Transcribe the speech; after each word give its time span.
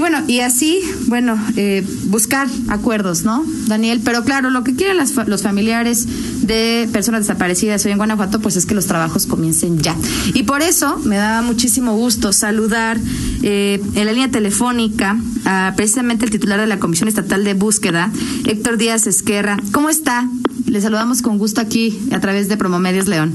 Y 0.00 0.02
bueno, 0.02 0.22
y 0.26 0.40
así, 0.40 0.80
bueno, 1.08 1.38
eh, 1.56 1.86
buscar 2.04 2.48
acuerdos, 2.68 3.24
¿no, 3.24 3.44
Daniel? 3.66 4.00
Pero 4.02 4.24
claro, 4.24 4.48
lo 4.48 4.64
que 4.64 4.74
quieren 4.74 4.96
las, 4.96 5.14
los 5.28 5.42
familiares 5.42 6.06
de 6.40 6.88
personas 6.90 7.20
desaparecidas 7.20 7.84
hoy 7.84 7.92
en 7.92 7.98
Guanajuato, 7.98 8.40
pues 8.40 8.56
es 8.56 8.64
que 8.64 8.74
los 8.74 8.86
trabajos 8.86 9.26
comiencen 9.26 9.78
ya. 9.78 9.94
Y 10.32 10.44
por 10.44 10.62
eso 10.62 10.96
me 11.04 11.16
da 11.16 11.42
muchísimo 11.42 11.96
gusto 11.96 12.32
saludar 12.32 12.98
eh, 13.42 13.78
en 13.94 14.06
la 14.06 14.12
línea 14.12 14.30
telefónica 14.30 15.20
a 15.44 15.74
precisamente 15.76 16.24
el 16.24 16.30
titular 16.30 16.58
de 16.58 16.66
la 16.66 16.78
Comisión 16.78 17.06
Estatal 17.06 17.44
de 17.44 17.52
Búsqueda, 17.52 18.10
Héctor 18.46 18.78
Díaz 18.78 19.06
Esquerra. 19.06 19.58
¿Cómo 19.70 19.90
está? 19.90 20.30
Le 20.64 20.80
saludamos 20.80 21.20
con 21.20 21.36
gusto 21.36 21.60
aquí 21.60 22.00
a 22.10 22.20
través 22.20 22.48
de 22.48 22.56
Promomedios 22.56 23.06
León. 23.06 23.34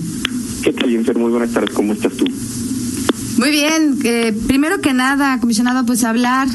¿Qué 0.63 0.73
tal, 0.73 0.89
Jennifer? 0.89 1.15
Muy 1.15 1.29
buenas 1.29 1.51
tardes. 1.51 1.75
¿Cómo 1.75 1.93
estás 1.93 2.13
tú? 2.13 2.25
Muy 3.37 3.51
bien. 3.51 3.99
Eh, 4.03 4.33
primero 4.47 4.79
que 4.79 4.93
nada, 4.93 5.39
comisionado, 5.39 5.85
pues 5.85 6.03
hablar. 6.03 6.47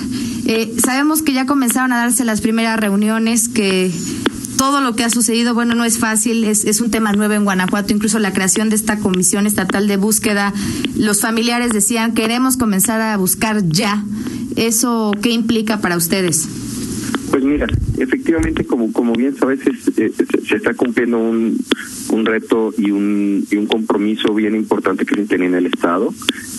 Eh, 0.47 0.75
sabemos 0.83 1.23
que 1.23 1.33
ya 1.33 1.47
comenzaron 1.47 1.93
a 1.93 1.98
darse 1.98 2.25
las 2.25 2.41
primeras 2.41 2.80
reuniones, 2.80 3.48
que 3.48 3.93
todo 4.56 4.80
lo 4.80 4.95
que 4.95 5.05
ha 5.05 5.11
sucedido, 5.11 5.55
bueno, 5.55 5.75
no 5.75 5.84
es 5.84 5.98
fácil, 5.98 6.45
es, 6.45 6.65
es, 6.65 6.80
un 6.80 6.91
tema 6.91 7.12
nuevo 7.12 7.34
en 7.34 7.45
Guanajuato, 7.45 7.93
incluso 7.93 8.19
la 8.19 8.33
creación 8.33 8.69
de 8.69 8.77
esta 8.77 8.98
comisión 8.98 9.47
estatal 9.47 9.89
de 9.89 9.97
búsqueda, 9.97 10.53
los 10.97 11.20
familiares 11.20 11.70
decían, 11.70 12.15
queremos 12.15 12.56
comenzar 12.56 13.01
a 13.01 13.17
buscar 13.17 13.67
ya. 13.69 14.05
¿Eso 14.56 15.12
qué 15.23 15.31
implica 15.31 15.81
para 15.81 15.97
ustedes? 15.97 16.48
Pues 17.31 17.45
mira, 17.45 17.67
efectivamente, 17.98 18.65
como 18.65 18.92
como 18.92 19.12
bien 19.12 19.37
sabes, 19.37 19.61
eh, 19.97 20.12
se 20.47 20.56
está 20.56 20.75
cumpliendo 20.75 21.19
un, 21.19 21.56
un 22.10 22.27
reto 22.27 22.73
y 22.77 22.91
un, 22.91 23.46
y 23.50 23.56
un 23.56 23.66
compromiso 23.66 24.34
bien 24.34 24.55
importante 24.55 25.05
que 25.05 25.14
se 25.14 25.27
tiene 25.27 25.46
en 25.46 25.55
el 25.55 25.66
Estado. 25.66 26.12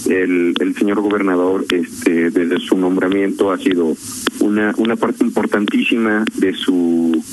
El, 0.07 0.55
señor 0.77 1.01
gobernador, 1.01 1.65
este, 1.69 2.31
desde 2.31 2.59
su 2.59 2.77
nombramiento, 2.77 3.51
ha 3.51 3.57
sido 3.57 3.95
una, 4.39 4.73
una 4.77 4.95
parte 4.95 5.23
importantísima 5.23 6.25
de 6.35 6.53
su, 6.53 7.23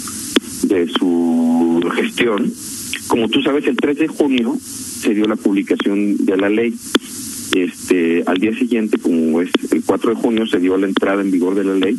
de 0.64 0.88
su 0.88 1.80
gestión. 1.94 2.52
Como 3.06 3.28
tú 3.28 3.40
sabes, 3.42 3.66
el 3.66 3.76
3 3.76 3.98
de 3.98 4.08
junio 4.08 4.56
se 4.60 5.14
dio 5.14 5.26
la 5.26 5.36
publicación 5.36 6.24
de 6.26 6.36
la 6.36 6.48
ley. 6.48 6.74
Este, 7.54 8.22
al 8.26 8.36
día 8.38 8.54
siguiente, 8.54 8.98
como 8.98 9.40
es 9.40 9.50
el 9.70 9.82
4 9.82 10.10
de 10.10 10.16
junio, 10.16 10.46
se 10.46 10.58
dio 10.58 10.76
la 10.76 10.86
entrada 10.86 11.22
en 11.22 11.30
vigor 11.30 11.54
de 11.54 11.64
la 11.64 11.74
ley 11.74 11.96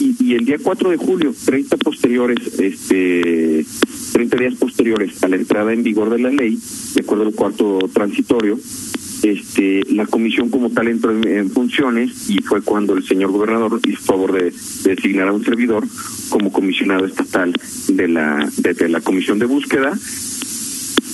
y, 0.00 0.16
y, 0.18 0.34
el 0.34 0.44
día 0.44 0.56
4 0.62 0.90
de 0.90 0.96
julio, 0.96 1.32
30 1.44 1.76
posteriores, 1.76 2.58
este, 2.58 3.64
30 4.12 4.36
días 4.36 4.54
posteriores 4.54 5.22
a 5.22 5.28
la 5.28 5.36
entrada 5.36 5.72
en 5.72 5.82
vigor 5.82 6.10
de 6.10 6.18
la 6.18 6.30
ley, 6.30 6.58
de 6.94 7.00
acuerdo 7.02 7.24
al 7.24 7.34
cuarto 7.34 7.78
transitorio, 7.92 8.58
este, 9.22 9.82
la 9.92 10.06
comisión 10.06 10.48
como 10.48 10.70
tal 10.70 10.88
entró 10.88 11.10
en, 11.10 11.50
funciones 11.50 12.30
y 12.30 12.38
fue 12.38 12.62
cuando 12.62 12.94
el 12.94 13.04
señor 13.04 13.30
gobernador 13.30 13.80
hizo 13.86 14.02
favor 14.02 14.32
de, 14.32 14.50
de, 14.50 14.94
designar 14.94 15.28
a 15.28 15.32
un 15.32 15.44
servidor 15.44 15.86
como 16.30 16.50
comisionado 16.50 17.04
estatal 17.04 17.52
de 17.88 18.08
la 18.08 18.48
de, 18.56 18.74
de 18.74 18.88
la 18.88 19.00
comisión 19.00 19.38
de 19.38 19.46
búsqueda. 19.46 19.92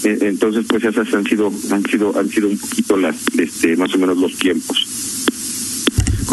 Entonces 0.05 0.67
pues 0.69 0.85
esas 0.85 1.13
han 1.15 1.25
sido 1.25 1.51
han 1.73 1.83
sido 1.85 2.17
han 2.17 2.29
sido 2.29 2.49
un 2.49 2.59
poquito 2.59 2.97
las 2.97 3.17
este 3.39 3.77
más 3.77 3.93
o 3.95 3.99
menos 3.99 4.19
los 4.19 4.37
tiempos 4.37 5.06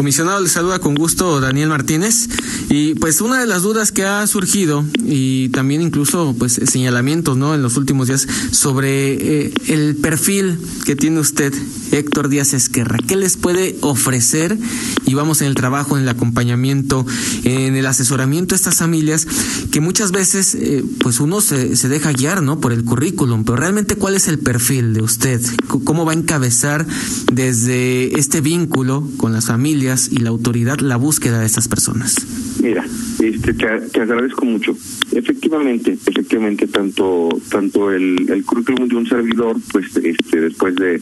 Comisionado, 0.03 0.41
le 0.41 0.49
saluda 0.49 0.79
con 0.79 0.95
gusto 0.95 1.39
Daniel 1.39 1.69
Martínez. 1.69 2.27
Y 2.69 2.93
pues 2.95 3.21
una 3.21 3.39
de 3.39 3.45
las 3.45 3.61
dudas 3.61 3.93
que 3.93 4.03
ha 4.03 4.27
surgido 4.27 4.83
y 5.05 5.47
también 5.49 5.81
incluso 5.81 6.35
pues 6.37 6.59
señalamientos 6.65 7.37
no 7.37 7.55
en 7.55 7.61
los 7.61 7.77
últimos 7.77 8.07
días 8.07 8.27
sobre 8.51 9.45
eh, 9.45 9.53
el 9.67 9.95
perfil 9.95 10.57
que 10.85 10.97
tiene 10.97 11.21
usted, 11.21 11.53
Héctor 11.91 12.27
Díaz 12.27 12.53
Esquerra. 12.53 12.97
¿Qué 13.07 13.15
les 13.15 13.37
puede 13.37 13.77
ofrecer? 13.79 14.57
Y 15.05 15.13
vamos 15.13 15.39
en 15.39 15.47
el 15.47 15.55
trabajo, 15.55 15.95
en 15.95 16.03
el 16.03 16.09
acompañamiento, 16.09 17.05
en 17.45 17.77
el 17.77 17.85
asesoramiento 17.85 18.55
a 18.55 18.57
estas 18.57 18.75
familias 18.75 19.25
que 19.71 19.79
muchas 19.79 20.11
veces 20.11 20.55
eh, 20.55 20.83
pues 20.99 21.21
uno 21.21 21.39
se, 21.39 21.77
se 21.77 21.87
deja 21.87 22.11
guiar 22.11 22.41
no 22.41 22.59
por 22.59 22.73
el 22.73 22.83
currículum, 22.83 23.45
pero 23.45 23.55
realmente 23.55 23.95
cuál 23.95 24.15
es 24.15 24.27
el 24.27 24.39
perfil 24.39 24.93
de 24.93 25.01
usted? 25.01 25.41
¿Cómo 25.85 26.05
va 26.05 26.11
a 26.11 26.15
encabezar 26.15 26.85
desde 27.31 28.19
este 28.19 28.41
vínculo 28.41 29.07
con 29.17 29.31
las 29.31 29.45
familias? 29.45 29.92
Y 30.11 30.17
la 30.17 30.29
autoridad 30.29 30.79
la 30.79 30.97
búsqueda 30.97 31.39
de 31.39 31.45
estas 31.45 31.67
personas? 31.67 32.15
Mira, 32.61 32.85
este, 33.19 33.53
te, 33.53 34.01
agradezco 34.01 34.45
mucho. 34.45 34.75
Efectivamente, 35.11 35.97
efectivamente, 36.05 36.67
tanto 36.67 37.29
tanto 37.49 37.91
el, 37.91 38.29
el 38.29 38.43
currículum 38.45 38.87
de 38.87 38.95
un 38.95 39.07
servidor, 39.07 39.57
pues 39.71 39.95
este, 39.97 40.41
después 40.41 40.75
de, 40.75 41.01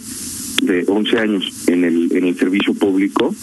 de 0.62 0.86
11 0.88 1.20
años 1.20 1.68
en 1.68 1.84
el, 1.84 2.12
en 2.16 2.26
el 2.26 2.38
servicio 2.38 2.74
público 2.74 3.34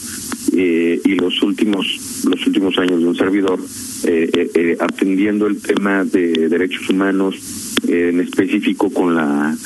eh, 0.52 1.00
y 1.04 1.14
los 1.14 1.42
últimos 1.42 2.24
los 2.24 2.46
últimos 2.46 2.78
años 2.78 3.00
de 3.00 3.06
un 3.06 3.16
servidor 3.16 3.60
eh, 4.04 4.30
eh, 4.32 4.50
eh 4.54 4.76
atendiendo 4.80 5.46
el 5.46 5.60
tema 5.60 6.04
de 6.04 6.48
derechos 6.48 6.88
humanos, 6.90 7.36
en 7.86 8.20
específico 8.20 8.90
con 8.90 9.14
la 9.14 9.56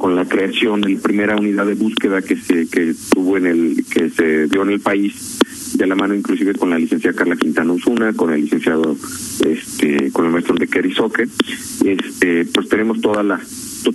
con 0.00 0.16
la 0.16 0.24
creación 0.24 0.80
de 0.80 0.94
la 0.94 1.00
primera 1.00 1.36
unidad 1.36 1.66
de 1.66 1.74
búsqueda 1.74 2.22
que 2.22 2.36
se 2.36 2.66
que 2.68 2.94
tuvo 3.12 3.36
en 3.36 3.46
el 3.46 3.84
que 3.84 4.08
se 4.08 4.46
dio 4.46 4.62
en 4.62 4.70
el 4.70 4.80
país 4.80 5.38
de 5.76 5.86
la 5.86 5.94
mano 5.94 6.14
inclusive 6.14 6.54
con 6.54 6.70
la 6.70 6.78
licenciada 6.78 7.14
Carla 7.14 7.36
Quintana 7.36 7.74
Osuna, 7.74 8.14
con 8.14 8.32
el 8.32 8.40
licenciado 8.40 8.96
este 9.44 10.10
con 10.10 10.24
el 10.24 10.32
maestro 10.32 10.54
de 10.54 10.68
Kerisoke, 10.68 11.28
este 11.84 12.46
pues 12.46 12.68
tenemos 12.70 13.02
toda 13.02 13.22
la 13.22 13.38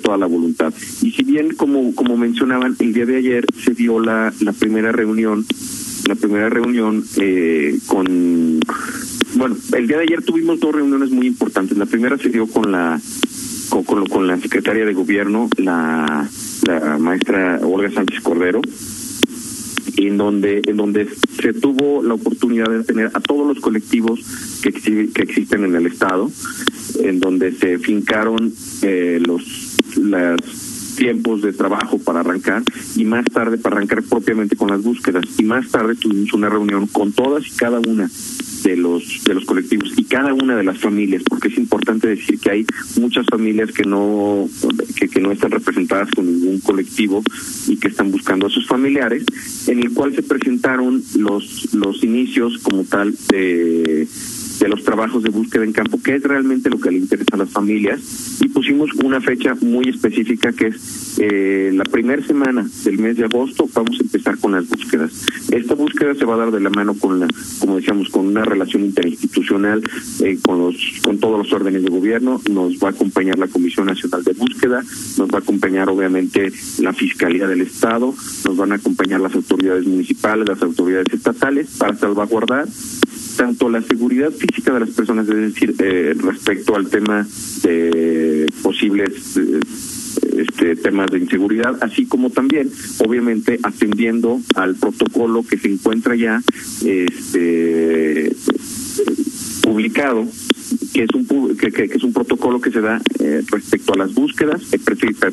toda 0.04 0.18
la 0.18 0.28
voluntad. 0.28 0.72
Y 1.02 1.12
si 1.12 1.24
bien 1.24 1.56
como 1.56 1.96
como 1.96 2.16
mencionaban 2.18 2.76
el 2.80 2.94
día 2.94 3.08
de 3.08 3.18
ayer 3.18 3.46
se 3.64 3.74
dio 3.74 4.00
la 4.00 4.32
la 4.42 4.54
primera 4.54 4.92
reunión 4.92 5.44
la 6.08 6.14
primera 6.14 6.50
reunión 6.50 7.04
eh, 7.20 7.80
con 7.88 8.60
bueno, 9.38 9.58
el 9.74 9.88
día 9.88 9.98
de 9.98 10.04
ayer 10.04 10.24
tuvimos 10.24 10.60
dos 10.60 10.74
reuniones 10.74 11.10
muy 11.10 11.28
importantes. 11.28 11.78
La 11.78 11.86
primera 11.86 12.18
se 12.18 12.30
dio 12.30 12.48
con 12.48 12.72
la 12.72 13.02
con, 13.70 13.84
con, 13.84 14.06
con 14.06 14.28
la 14.28 14.38
secretaria 14.40 14.86
de 14.86 14.94
gobierno, 14.94 15.50
la, 15.58 16.28
la 16.68 16.98
maestra 16.98 17.60
Olga 17.64 17.92
Sánchez 17.92 18.22
Cordero, 18.22 18.62
en 19.98 20.18
donde 20.18 20.62
en 20.66 20.78
donde 20.78 21.08
se 21.42 21.54
tuvo 21.54 22.04
la 22.04 22.16
oportunidad 22.16 22.70
de 22.70 22.84
tener 22.84 23.12
a 23.14 23.20
todos 23.20 23.48
los 23.48 23.60
colectivos 23.60 24.20
que, 24.62 24.72
que 24.72 25.22
existen 25.22 25.64
en 25.64 25.76
el 25.76 25.86
estado 25.86 26.30
en 27.02 27.20
donde 27.20 27.52
se 27.52 27.78
fincaron 27.80 28.54
eh, 28.82 29.20
los 29.26 29.78
las 29.98 30.40
tiempos 30.96 31.42
de 31.42 31.54
trabajo 31.54 32.00
para 32.00 32.22
arrancar 32.22 32.64
y 32.96 33.06
más 33.06 33.26
tarde 33.26 33.58
para 33.58 33.78
arrancar 33.78 34.04
propiamente 34.04 34.56
con 34.56 34.70
las 34.70 34.84
búsquedas. 34.84 35.24
Y 35.38 35.44
más 35.44 35.70
tarde 35.70 35.96
tuvimos 35.96 36.34
una 36.34 36.50
reunión 36.50 36.88
con 36.88 37.12
todas 37.12 37.46
y 37.48 37.52
cada 37.52 37.80
una 37.80 38.10
de 38.64 38.76
los 38.76 39.24
de 39.24 39.36
los 39.36 39.46
colectivos 39.46 39.94
y 39.96 40.06
cada 40.06 40.34
una 40.34 40.56
de 40.56 40.64
las 40.64 40.80
familias 40.80 41.22
porque 41.30 41.50
es 41.50 41.58
importante 41.58 42.08
decir 42.08 42.40
que 42.40 42.50
hay 42.50 42.66
muchas 43.00 43.26
familias 43.28 43.72
que 43.72 43.84
no 43.84 44.50
que, 44.96 45.08
que 45.08 45.22
no 45.22 45.32
están 45.32 45.52
representadas 45.52 46.10
con 46.12 46.26
ningún 46.26 46.60
colectivo 46.62 47.22
y 47.68 47.78
que 47.78 47.90
están 47.90 48.12
buscando 48.12 48.48
a 48.48 48.50
sus 48.50 48.66
familiares 48.68 49.24
en 49.68 49.80
el 49.80 49.94
cual 49.94 50.16
se 50.16 50.24
presentaron 50.24 51.04
los 51.16 51.76
los 51.76 52.04
inicios 52.04 52.58
como 52.60 52.84
tal 52.86 53.16
de 53.30 54.08
de 54.60 54.68
los 54.68 54.84
trabajos 54.84 55.24
de 55.24 55.30
búsqueda 55.30 55.64
en 55.64 55.74
campo, 55.74 56.02
que 56.02 56.16
es 56.16 56.24
realmente 56.24 56.70
lo 56.70 56.80
que 56.80 56.92
le 56.92 56.98
interesa 56.98 57.36
a 57.36 57.38
las 57.38 57.50
familias, 57.50 58.00
y 58.42 58.50
pusimos 58.50 58.94
una 59.04 59.22
fecha 59.22 59.56
muy 59.62 59.90
específica 59.90 60.52
que 60.54 60.68
es 60.68 61.18
eh, 61.20 61.72
la 61.74 61.84
primera 61.84 62.22
semana 62.26 62.68
del 62.84 62.98
mes 63.00 63.18
de 63.18 63.26
agosto, 63.26 63.68
vamos 63.74 63.98
a 64.00 64.04
empezar 64.04 64.38
con 64.38 64.54
las 64.54 64.68
búsquedas. 64.68 65.12
Esta 65.52 65.76
búsqueda 65.76 66.16
se 66.16 66.26
va 66.26 66.36
a 66.36 66.38
dar 66.38 66.52
de 66.52 66.60
la 66.60 66.70
mano 66.70 66.94
con 66.96 67.20
la, 67.20 67.28
como 67.60 67.78
decíamos, 67.78 68.10
con 68.10 68.28
una 68.28 68.44
relación 68.44 68.84
interinstitucional, 68.84 69.84
eh, 70.22 70.38
con 70.42 70.60
los, 70.60 70.76
con 71.02 71.20
todos 71.20 71.38
los 71.38 71.54
órdenes 71.54 71.84
de 71.84 71.90
gobierno, 71.90 72.42
nos 72.50 72.78
va 72.78 72.90
a 72.90 72.92
acompañar 72.92 73.38
la 73.38 73.48
Comisión 73.48 73.88
Nacional 73.88 74.24
de 74.24 74.34
Búsqueda, 74.34 74.84
nos 75.18 75.30
va 75.30 75.38
a 75.38 75.42
acompañar 75.42 75.90
obviamente 75.90 76.52
la 76.80 76.94
Fiscalía 76.94 77.48
del 77.48 77.62
Estado, 77.62 78.14
nos 78.46 78.58
van 78.58 78.72
a 78.72 78.76
acompañar 78.76 79.20
las 79.22 79.36
autoridades 79.36 79.86
municipales, 79.86 80.48
las 80.48 80.62
autoridades 80.62 81.08
estatales, 81.14 81.76
para 81.78 81.96
salvaguardar 81.96 82.68
tanto 83.36 83.70
la 83.70 83.82
seguridad 83.82 84.32
física 84.32 84.74
de 84.74 84.80
las 84.82 84.90
personas, 84.90 85.28
es 85.28 85.54
decir, 85.54 85.76
eh, 85.80 86.16
respecto 86.18 86.76
al 86.76 86.90
tema 86.90 87.28
de 87.64 88.52
posibles 88.62 89.38
eh, 89.38 89.60
este 90.38 90.76
temas 90.76 91.08
de 91.12 91.20
inseguridad, 91.20 91.78
así 91.82 92.06
como 92.06 92.30
también, 92.30 92.70
obviamente, 93.06 93.60
atendiendo 93.64 94.40
al 94.56 94.76
protocolo 94.76 95.44
que 95.44 95.58
se 95.58 95.70
encuentra 95.70 96.16
ya 96.16 96.42
este 96.84 98.36
publicado 99.62 100.28
que 100.96 101.04
es 101.04 101.10
un 101.14 101.58
que, 101.58 101.72
que, 101.74 101.84
es 101.84 102.04
un 102.06 102.14
protocolo 102.14 102.62
que 102.62 102.72
se 102.72 102.80
da 102.80 103.02
eh, 103.20 103.44
respecto 103.52 103.94
a 103.94 103.98
las 103.98 104.14
búsquedas 104.14 104.62
eh, 104.72 104.80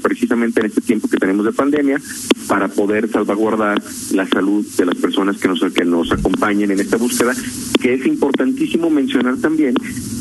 precisamente 0.03 0.59
en 0.59 0.67
este 0.67 0.81
tiempo 0.81 1.07
que 1.07 1.19
tenemos 1.19 1.45
de 1.45 1.53
pandemia 1.53 2.01
para 2.49 2.67
poder 2.67 3.09
salvaguardar 3.09 3.81
la 4.13 4.27
salud 4.27 4.67
de 4.77 4.87
las 4.87 4.97
personas 4.97 5.37
que 5.37 5.47
nos 5.47 5.61
que 5.73 5.85
nos 5.85 6.11
acompañen 6.11 6.73
en 6.73 6.81
esta 6.81 6.97
búsqueda 6.97 7.33
que 7.81 7.95
es 7.95 8.05
importantísimo 8.07 8.91
mencionar 8.91 9.37
también 9.37 9.75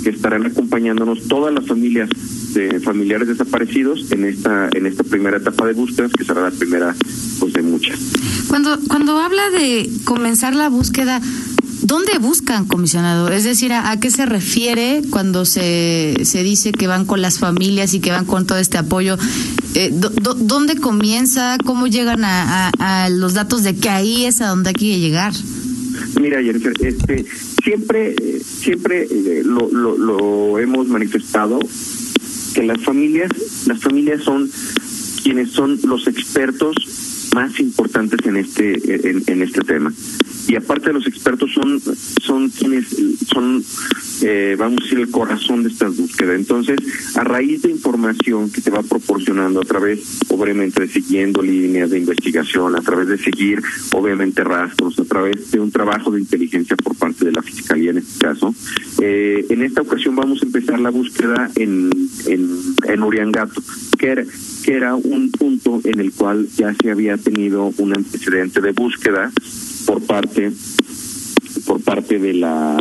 que 0.03 0.11
estarán 0.11 0.45
acompañándonos 0.45 1.27
todas 1.27 1.51
las 1.51 1.65
familias 1.65 2.09
de 2.53 2.79
familiares 2.79 3.27
desaparecidos 3.27 4.11
en 4.11 4.25
esta 4.25 4.69
en 4.73 4.85
esta 4.85 5.03
primera 5.03 5.37
etapa 5.37 5.65
de 5.65 5.73
búsquedas 5.73 6.11
que 6.11 6.23
será 6.23 6.43
la 6.43 6.51
primera 6.51 6.95
pues 7.39 7.53
de 7.53 7.63
muchas. 7.63 7.99
Cuando 8.47 8.77
cuando 8.87 9.17
habla 9.17 9.49
de 9.49 9.89
comenzar 10.05 10.53
la 10.53 10.69
búsqueda 10.69 11.19
¿Dónde 11.81 12.19
buscan, 12.19 12.65
comisionado? 12.65 13.29
Es 13.29 13.43
decir, 13.43 13.73
¿a, 13.73 13.99
qué 13.99 14.11
se 14.11 14.25
refiere 14.25 15.01
cuando 15.09 15.45
se, 15.45 16.15
se 16.23 16.43
dice 16.43 16.71
que 16.71 16.87
van 16.87 17.05
con 17.05 17.21
las 17.21 17.39
familias 17.39 17.93
y 17.93 17.99
que 17.99 18.11
van 18.11 18.25
con 18.25 18.45
todo 18.45 18.59
este 18.59 18.77
apoyo? 18.77 19.17
Eh, 19.73 19.89
¿Dónde 19.91 20.75
comienza? 20.77 21.57
¿Cómo 21.65 21.87
llegan 21.87 22.21
a, 22.23 23.09
los 23.09 23.33
datos 23.33 23.63
de 23.63 23.75
que 23.75 23.89
ahí 23.89 24.25
es 24.25 24.41
a 24.41 24.47
donde 24.47 24.69
hay 24.69 24.75
que 24.75 24.99
llegar? 24.99 25.33
Mira, 26.19 26.41
Jennifer, 26.41 26.73
este, 26.81 27.25
siempre, 27.63 28.15
siempre 28.43 29.07
eh, 29.09 29.41
lo, 29.43 29.71
lo, 29.71 29.97
lo 29.97 30.59
hemos 30.59 30.87
manifestado 30.87 31.59
que 32.53 32.63
las 32.63 32.81
familias, 32.81 33.31
las 33.65 33.79
familias 33.79 34.23
son 34.23 34.51
quienes 35.23 35.51
son 35.51 35.79
los 35.83 36.07
expertos 36.07 36.75
más 37.33 37.59
importantes 37.59 38.19
en 38.25 38.37
este 38.37 39.09
en, 39.09 39.23
en 39.25 39.41
este 39.41 39.61
tema 39.61 39.93
y 40.47 40.55
aparte 40.55 40.93
los 40.93 41.07
expertos 41.07 41.51
son 41.53 41.81
son 42.21 42.49
quienes 42.49 42.87
son 43.27 43.63
eh, 44.23 44.55
vamos 44.57 44.79
a 44.79 44.83
decir 44.83 44.99
el 44.99 45.09
corazón 45.09 45.63
de 45.63 45.69
estas 45.69 45.97
búsquedas. 45.97 46.35
Entonces 46.35 46.77
a 47.15 47.23
raíz 47.23 47.61
de 47.63 47.71
información 47.71 48.51
que 48.51 48.61
te 48.61 48.71
va 48.71 48.83
proporcionando 48.83 49.61
a 49.61 49.65
través 49.65 50.19
obviamente 50.29 50.81
de 50.81 50.87
siguiendo 50.87 51.41
líneas 51.41 51.89
de 51.89 51.99
investigación 51.99 52.75
a 52.75 52.81
través 52.81 53.07
de 53.07 53.17
seguir 53.17 53.61
obviamente 53.91 54.43
rastros 54.43 54.99
a 54.99 55.05
través 55.05 55.51
de 55.51 55.59
un 55.59 55.71
trabajo 55.71 56.11
de 56.11 56.19
inteligencia 56.19 56.75
por 56.75 56.95
parte 56.95 57.25
de 57.25 57.31
la 57.31 57.41
fiscalía 57.41 57.91
en 57.91 57.97
este 57.97 58.19
caso 58.19 58.53
eh, 59.01 59.45
en 59.49 59.63
esta 59.63 59.81
ocasión 59.81 60.15
vamos 60.15 60.41
a 60.41 60.45
empezar 60.45 60.79
la 60.79 60.89
búsqueda 60.89 61.49
en 61.55 61.89
en, 62.27 62.75
en 62.87 63.03
Uriangato 63.03 63.61
que 63.97 64.07
era 64.07 64.23
que 64.63 64.73
era 64.73 64.95
un 64.95 65.31
punto 65.31 65.81
en 65.83 65.99
el 65.99 66.11
cual 66.11 66.47
ya 66.55 66.73
se 66.81 66.91
había 66.91 67.17
tenido 67.17 67.73
un 67.77 67.95
antecedente 67.95 68.61
de 68.61 68.71
búsqueda 68.71 69.31
por 69.91 70.01
parte 70.03 70.49
por 71.67 71.83
parte 71.83 72.17
de 72.17 72.33
la 72.33 72.77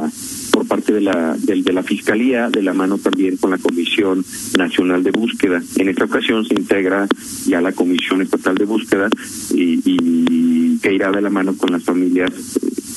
por 0.53 0.69
parte 0.69 0.93
de 0.93 1.01
la 1.01 1.37
de, 1.37 1.61
de, 1.61 1.73
la 1.73 1.83
fiscalía 1.83 2.49
de 2.49 2.63
la 2.63 2.73
mano 2.73 2.99
también 2.99 3.37
con 3.37 3.51
la 3.51 3.59
comisión 3.59 4.25
nacional 4.57 5.03
de 5.03 5.11
búsqueda. 5.11 5.61
En 5.77 5.89
esta 5.89 6.05
ocasión 6.05 6.45
se 6.45 6.55
integra 6.55 7.09
ya 7.47 7.61
la 7.61 7.73
comisión 7.73 8.23
estatal 8.23 8.55
de 8.55 8.65
búsqueda 8.65 9.09
y, 9.53 9.81
y 9.85 10.79
que 10.79 10.95
irá 10.95 11.11
de 11.11 11.21
la 11.21 11.31
mano 11.31 11.57
con 11.57 11.73
las 11.73 11.83
familias 11.83 12.31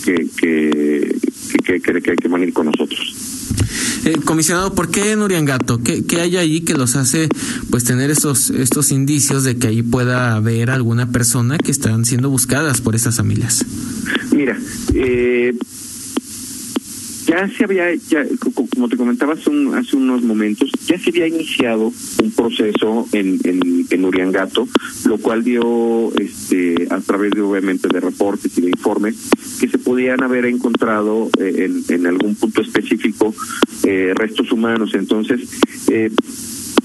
que 0.06 0.30
que 0.40 1.16
que, 1.66 1.82
que, 1.82 2.02
que, 2.02 2.16
que 2.16 2.28
van 2.28 2.42
a 2.42 2.46
ir 2.46 2.54
con 2.54 2.68
nosotros 2.68 3.33
eh, 4.06 4.20
comisionado, 4.26 4.74
¿por 4.74 4.90
qué 4.90 5.12
en 5.12 5.22
Uriangato? 5.22 5.82
¿Qué, 5.82 6.06
¿Qué, 6.06 6.22
hay 6.22 6.38
ahí 6.38 6.62
que 6.62 6.74
los 6.74 6.96
hace 6.96 7.30
pues 7.70 7.84
tener 7.84 8.10
estos, 8.10 8.50
estos 8.50 8.92
indicios 8.92 9.44
de 9.44 9.58
que 9.58 9.68
ahí 9.68 9.82
pueda 9.82 10.36
haber 10.36 10.70
alguna 10.70 11.12
persona 11.12 11.58
que 11.58 11.72
están 11.72 12.06
siendo 12.06 12.30
buscadas 12.30 12.82
por 12.82 12.96
estas 12.96 13.18
familias? 13.18 13.66
Mira, 14.32 14.58
eh, 14.94 15.56
ya 17.34 17.50
se 17.50 17.64
había, 17.64 17.94
ya, 17.96 18.26
como 18.76 18.88
te 18.88 18.96
comentaba 18.96 19.34
hace, 19.34 19.50
hace 19.76 19.96
unos 19.96 20.22
momentos, 20.22 20.72
ya 20.86 21.00
se 21.00 21.10
había 21.10 21.28
iniciado 21.28 21.92
un 22.22 22.32
proceso 22.32 23.08
en, 23.12 23.40
en, 23.44 23.88
en, 23.90 24.06
Uriangato, 24.06 24.68
lo 25.06 25.18
cual 25.18 25.44
dio, 25.44 26.14
este, 26.16 26.88
a 26.92 27.00
través 27.00 27.32
de 27.32 27.42
obviamente 27.42 27.88
de 27.88 28.00
reportes 28.00 28.56
y 28.58 28.62
de 28.62 28.70
informes, 28.70 29.16
que 29.60 29.68
se 29.68 29.80
podían 29.80 30.22
haber 30.22 30.46
encontrado 30.46 31.30
eh, 31.40 31.70
en, 31.70 31.84
en 31.94 32.06
algún 32.06 32.36
punto 32.36 32.62
específico 32.62 33.34
eh, 33.84 34.14
restos 34.16 34.52
humanos. 34.52 34.94
Entonces, 34.94 35.42
eh, 35.90 36.12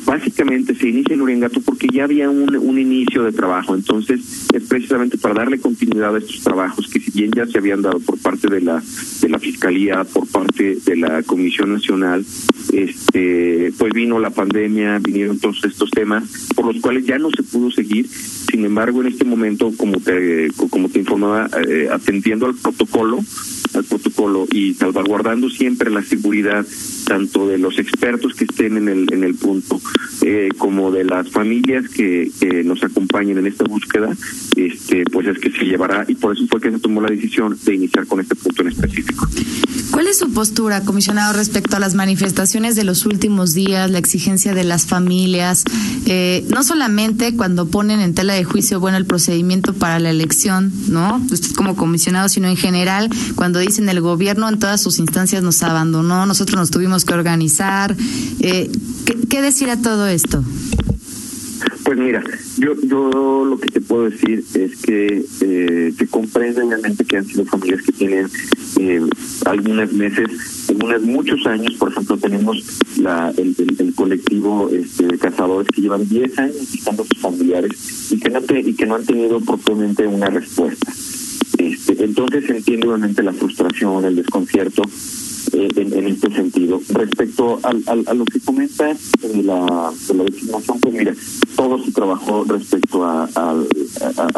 básicamente 0.08 0.74
se 0.74 0.88
inicia 0.88 1.14
en 1.14 1.20
Uriangato 1.20 1.60
porque 1.60 1.86
ya 1.92 2.04
había 2.04 2.30
un, 2.30 2.56
un 2.56 2.78
inicio 2.78 3.22
de 3.22 3.32
trabajo. 3.32 3.74
Entonces, 3.74 4.48
es 4.54 4.62
precisamente 4.64 5.18
para 5.18 5.34
darle 5.34 5.60
continuidad 5.60 6.16
a 6.16 6.18
estos 6.18 6.40
trabajos 6.42 6.88
que 6.88 6.98
si 6.98 7.10
bien 7.10 7.30
ya 7.36 7.46
se 7.46 7.58
habían 7.58 7.82
dado 7.82 8.00
por 8.00 8.18
parte 8.18 8.48
de 8.48 8.62
la 8.62 8.82
la 9.28 9.38
Fiscalía, 9.38 10.04
por 10.04 10.26
parte 10.28 10.76
de 10.84 10.96
la 10.96 11.22
Comisión 11.22 11.72
Nacional, 11.72 12.24
este 12.72 13.72
pues 13.78 13.92
vino 13.92 14.18
la 14.18 14.30
pandemia, 14.30 14.98
vinieron 14.98 15.38
todos 15.38 15.62
estos 15.64 15.90
temas 15.90 16.24
por 16.54 16.66
los 16.66 16.82
cuales 16.82 17.06
ya 17.06 17.18
no 17.18 17.30
se 17.30 17.42
pudo 17.42 17.70
seguir. 17.70 18.08
Sin 18.08 18.64
embargo, 18.64 19.00
en 19.00 19.08
este 19.08 19.24
momento, 19.24 19.72
como 19.76 20.00
te 20.00 20.48
como 20.70 20.88
te 20.88 21.00
informaba, 21.00 21.48
eh, 21.66 21.88
atendiendo 21.90 22.46
al 22.46 22.54
protocolo, 22.54 23.20
al 23.74 23.84
protocolo 23.84 24.46
y 24.50 24.74
salvaguardando 24.74 25.48
siempre 25.50 25.90
la 25.90 26.02
seguridad 26.02 26.66
tanto 27.06 27.48
de 27.48 27.58
los 27.58 27.78
expertos 27.78 28.34
que 28.34 28.44
estén 28.44 28.76
en 28.76 28.88
el 28.88 29.12
en 29.12 29.24
el 29.24 29.34
punto 29.34 29.80
eh, 30.22 30.48
como 30.58 30.90
de 30.90 31.04
las 31.04 31.30
familias 31.30 31.88
que, 31.88 32.30
que 32.40 32.62
nos 32.64 32.82
acompañen 32.82 33.38
en 33.38 33.46
esta 33.46 33.64
búsqueda 33.64 34.14
este 34.56 35.04
pues 35.10 35.26
es 35.26 35.38
que 35.38 35.50
se 35.50 35.64
llevará 35.64 36.04
y 36.06 36.14
por 36.14 36.36
eso 36.36 36.46
fue 36.48 36.60
que 36.60 36.70
se 36.70 36.78
tomó 36.78 37.00
la 37.00 37.08
decisión 37.08 37.56
de 37.64 37.74
iniciar 37.74 38.06
con 38.06 38.20
este 38.20 38.34
punto 38.34 38.62
en 38.62 38.68
específico 38.68 39.17
¿Cuál 39.90 40.06
es 40.06 40.18
su 40.18 40.32
postura, 40.32 40.82
comisionado, 40.82 41.32
respecto 41.32 41.76
a 41.76 41.80
las 41.80 41.94
manifestaciones 41.94 42.76
de 42.76 42.84
los 42.84 43.04
últimos 43.06 43.54
días, 43.54 43.90
la 43.90 43.98
exigencia 43.98 44.54
de 44.54 44.62
las 44.62 44.86
familias, 44.86 45.64
eh, 46.06 46.46
no 46.50 46.62
solamente 46.62 47.34
cuando 47.34 47.66
ponen 47.66 48.00
en 48.00 48.14
tela 48.14 48.34
de 48.34 48.44
juicio, 48.44 48.80
bueno, 48.80 48.96
el 48.96 49.06
procedimiento 49.06 49.74
para 49.74 49.98
la 49.98 50.10
elección, 50.10 50.72
¿no? 50.88 51.20
Usted 51.32 51.52
como 51.56 51.74
comisionado, 51.74 52.28
sino 52.28 52.48
en 52.48 52.56
general, 52.56 53.10
cuando 53.34 53.58
dicen 53.58 53.88
el 53.88 54.00
gobierno 54.00 54.48
en 54.48 54.58
todas 54.58 54.80
sus 54.80 54.98
instancias 54.98 55.42
nos 55.42 55.62
abandonó, 55.62 56.26
nosotros 56.26 56.58
nos 56.58 56.70
tuvimos 56.70 57.04
que 57.04 57.14
organizar. 57.14 57.96
Eh, 58.40 58.70
¿qué, 59.04 59.16
¿Qué 59.28 59.42
decir 59.42 59.70
a 59.70 59.78
todo 59.78 60.06
esto? 60.06 60.44
Pues 61.88 62.00
mira, 62.00 62.22
yo 62.58 62.74
yo 62.82 63.46
lo 63.46 63.58
que 63.58 63.70
te 63.70 63.80
puedo 63.80 64.10
decir 64.10 64.44
es 64.52 64.76
que 64.82 65.24
eh, 65.40 65.94
se 65.96 66.06
comprende 66.08 66.60
obviamente 66.60 67.02
que 67.06 67.16
han 67.16 67.24
sido 67.24 67.46
familias 67.46 67.80
que 67.80 67.92
tienen 67.92 68.28
eh, 68.78 69.00
algunos 69.46 69.90
meses, 69.94 70.68
algunos 70.68 71.00
muchos 71.00 71.46
años, 71.46 71.72
por 71.78 71.90
ejemplo 71.90 72.18
tenemos 72.18 72.62
la 72.98 73.32
el, 73.38 73.56
el, 73.78 73.94
colectivo 73.94 74.68
este, 74.70 75.06
de 75.06 75.16
cazadores 75.16 75.70
que 75.70 75.80
llevan 75.80 76.06
10 76.06 76.38
años 76.38 76.56
buscando 76.58 77.04
a 77.04 77.06
sus 77.06 77.18
familiares 77.20 78.12
y 78.12 78.20
que 78.20 78.28
no 78.28 78.42
te, 78.42 78.60
y 78.60 78.74
que 78.74 78.84
no 78.84 78.96
han 78.96 79.06
tenido 79.06 79.40
propiamente 79.40 80.06
una 80.06 80.28
respuesta. 80.28 80.92
Este, 81.56 82.04
entonces 82.04 82.44
se 82.44 82.54
entiende 82.58 82.86
obviamente 82.86 83.22
la 83.22 83.32
frustración, 83.32 84.04
el 84.04 84.16
desconcierto 84.16 84.82
eh, 85.52 85.68
en, 85.76 85.92
en, 85.92 86.06
este 86.06 86.30
sentido. 86.32 86.80
Respecto 86.88 87.60
al, 87.62 87.82
al, 87.86 88.04
a 88.06 88.14
lo 88.14 88.24
que 88.24 88.40
comentas 88.40 88.98
de 89.20 89.42
la, 89.42 89.92
de 90.08 90.24
designación, 90.24 90.80
pues 90.80 90.94
mira, 90.94 91.14
todo 91.56 91.82
se 91.84 91.92
trabajó 91.92 92.44
respecto 92.44 93.04
a 93.04 93.54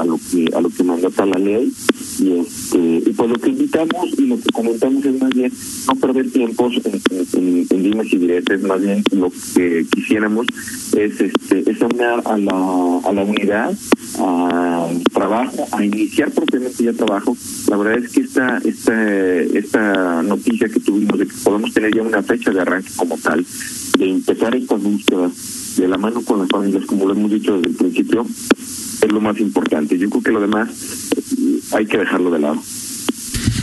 lo 0.05 0.19
que 0.31 0.51
a 0.55 0.61
lo 0.61 0.71
que 0.71 0.83
mandata 0.83 1.27
la 1.27 1.39
ley 1.39 1.73
y 2.21 2.39
este 2.39 2.79
y 2.79 3.13
pues 3.13 3.31
lo 3.31 3.37
que 3.37 3.51
invitamos 3.51 4.07
y 4.19 4.27
lo 4.27 4.37
que 4.37 4.51
comentamos 4.53 5.05
es 5.05 5.21
más 5.21 5.31
bien 5.31 5.53
no 5.89 5.95
perder 5.97 6.31
tiempos 6.31 6.75
en, 6.85 7.01
en, 7.33 7.67
en 7.71 7.83
dimes 7.83 8.13
y 8.13 8.19
diretes, 8.19 8.63
más 8.63 8.81
bien 8.81 9.03
lo 9.13 9.33
que 9.55 9.87
quisiéramos 9.91 10.47
es 10.97 11.21
este 11.21 11.71
es 11.71 11.83
aunar 11.83 12.23
a 12.27 12.37
la, 12.37 13.01
a 13.05 13.13
la 13.13 13.25
unidad, 13.25 13.75
a 14.19 14.89
trabajo, 15.13 15.67
a 15.73 15.85
iniciar 15.85 16.31
propiamente 16.31 16.85
ya 16.85 16.93
trabajo. 16.93 17.37
La 17.69 17.77
verdad 17.77 18.05
es 18.05 18.13
que 18.13 18.21
esta 18.21 18.59
esta 18.65 19.41
esta 19.41 20.23
noticia 20.23 20.69
que 20.69 20.81
tuvimos 20.81 21.19
de 21.19 21.27
que 21.27 21.35
podemos 21.43 21.73
tener 21.73 21.95
ya 21.95 22.03
una 22.03 22.23
fecha 22.23 22.51
de 22.51 22.61
arranque 22.61 22.91
como 22.97 23.17
tal, 23.17 23.45
de 23.99 24.11
empezar 24.11 24.55
estas 24.55 24.83
búsquedas 24.83 25.77
de 25.77 25.89
la 25.89 25.97
mano 25.97 26.23
con 26.23 26.41
las 26.41 26.49
familias, 26.49 26.85
como 26.85 27.07
lo 27.07 27.15
hemos 27.15 27.31
dicho 27.31 27.57
desde 27.57 27.71
el 27.71 27.77
principio, 27.77 28.27
es 29.03 29.13
lo 29.13 29.21
más 29.21 29.39
importante. 29.41 29.97
Yo 29.97 30.11
creo 30.11 30.23
que 30.23 30.33
lo 30.33 30.41
demás 30.41 31.10
hay 31.73 31.87
que 31.87 31.99
dejarlo 31.99 32.31
de 32.31 32.39
lado. 32.41 32.63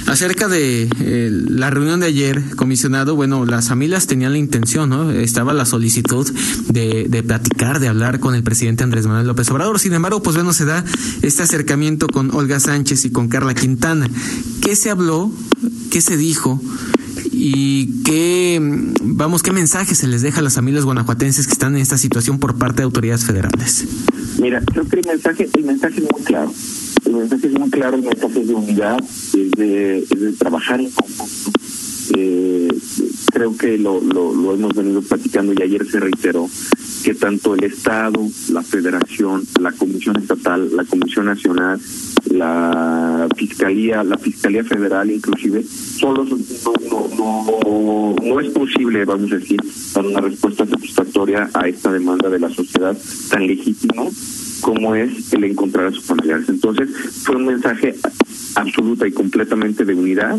Acerca 0.07 0.47
de 0.47 0.89
eh, 1.01 1.29
la 1.31 1.69
reunión 1.69 1.99
de 1.99 2.05
ayer, 2.05 2.55
comisionado, 2.55 3.17
bueno, 3.17 3.45
las 3.45 3.67
familias 3.67 4.07
tenían 4.07 4.31
la 4.31 4.37
intención, 4.37 4.89
¿no? 4.89 5.11
Estaba 5.11 5.53
la 5.53 5.65
solicitud 5.65 6.25
de, 6.69 7.07
de 7.09 7.23
platicar, 7.23 7.81
de 7.81 7.89
hablar 7.89 8.21
con 8.21 8.33
el 8.33 8.41
presidente 8.41 8.85
Andrés 8.85 9.05
Manuel 9.05 9.27
López 9.27 9.51
Obrador. 9.51 9.79
Sin 9.79 9.93
embargo, 9.93 10.23
pues 10.23 10.37
bueno, 10.37 10.53
se 10.53 10.63
da 10.63 10.85
este 11.23 11.43
acercamiento 11.43 12.07
con 12.07 12.33
Olga 12.33 12.61
Sánchez 12.61 13.03
y 13.03 13.11
con 13.11 13.27
Carla 13.27 13.53
Quintana. 13.53 14.07
¿Qué 14.61 14.77
se 14.77 14.89
habló? 14.89 15.29
¿Qué 15.91 15.99
se 15.99 16.15
dijo? 16.15 16.61
y 17.39 18.03
qué 18.03 18.59
vamos 19.01 19.43
qué 19.43 19.51
mensaje 19.51 19.95
se 19.95 20.07
les 20.07 20.21
deja 20.21 20.39
a 20.39 20.43
las 20.43 20.55
familias 20.55 20.85
guanajuatenses 20.85 21.45
que 21.45 21.53
están 21.53 21.75
en 21.75 21.81
esta 21.81 21.97
situación 21.97 22.39
por 22.39 22.57
parte 22.57 22.77
de 22.77 22.83
autoridades 22.83 23.25
federales. 23.25 23.85
Mira, 24.39 24.61
creo 24.61 24.87
que 24.87 24.99
el 24.99 25.05
mensaje 25.05 25.49
el 25.53 25.63
mensaje 25.63 25.97
es 25.97 26.03
muy 26.11 26.23
claro. 26.23 26.51
El 27.05 27.13
mensaje 27.13 27.47
es 27.47 27.53
muy 27.53 27.69
claro, 27.69 27.95
el 27.97 28.03
mensaje 28.03 28.43
de 28.43 28.53
unidad, 28.53 28.99
es 29.03 29.51
de, 29.51 29.99
es 29.99 30.19
de 30.19 30.33
trabajar 30.33 30.79
en 30.79 30.91
conjunto. 30.91 31.51
Eh, 32.15 32.69
creo 33.33 33.55
que 33.57 33.77
lo, 33.77 34.01
lo, 34.01 34.33
lo 34.33 34.53
hemos 34.53 34.73
venido 34.73 35.01
platicando 35.01 35.53
y 35.53 35.61
ayer 35.61 35.85
se 35.85 35.99
reiteró 35.99 36.49
que 37.03 37.13
tanto 37.13 37.53
el 37.53 37.63
Estado, 37.63 38.19
la 38.51 38.61
Federación, 38.63 39.43
la 39.59 39.71
Comisión 39.71 40.17
Estatal, 40.17 40.75
la 40.75 40.83
Comisión 40.85 41.25
Nacional, 41.25 41.79
la 42.31 43.27
Fiscalía, 43.35 44.03
la 44.03 44.17
Fiscalía 44.17 44.63
Federal 44.63 45.09
inclusive, 45.11 45.63
solo 45.63 46.25
no, 46.25 48.15
no 48.21 48.39
es 48.39 48.49
posible, 48.49 49.05
vamos 49.05 49.31
a 49.31 49.35
decir, 49.35 49.59
dar 49.93 50.05
una 50.05 50.21
respuesta 50.21 50.65
satisfactoria 50.65 51.49
a 51.53 51.67
esta 51.67 51.91
demanda 51.91 52.29
de 52.29 52.39
la 52.39 52.49
sociedad 52.49 52.97
tan 53.29 53.47
legítima 53.47 54.03
como 54.61 54.95
es 54.95 55.33
el 55.33 55.43
encontrar 55.43 55.87
a 55.87 55.91
sus 55.91 56.05
familiares. 56.05 56.49
Entonces, 56.49 56.89
fue 57.23 57.35
un 57.35 57.45
mensaje 57.45 57.95
absoluta 58.55 59.07
y 59.07 59.11
completamente 59.11 59.85
de 59.85 59.93
unidad, 59.93 60.37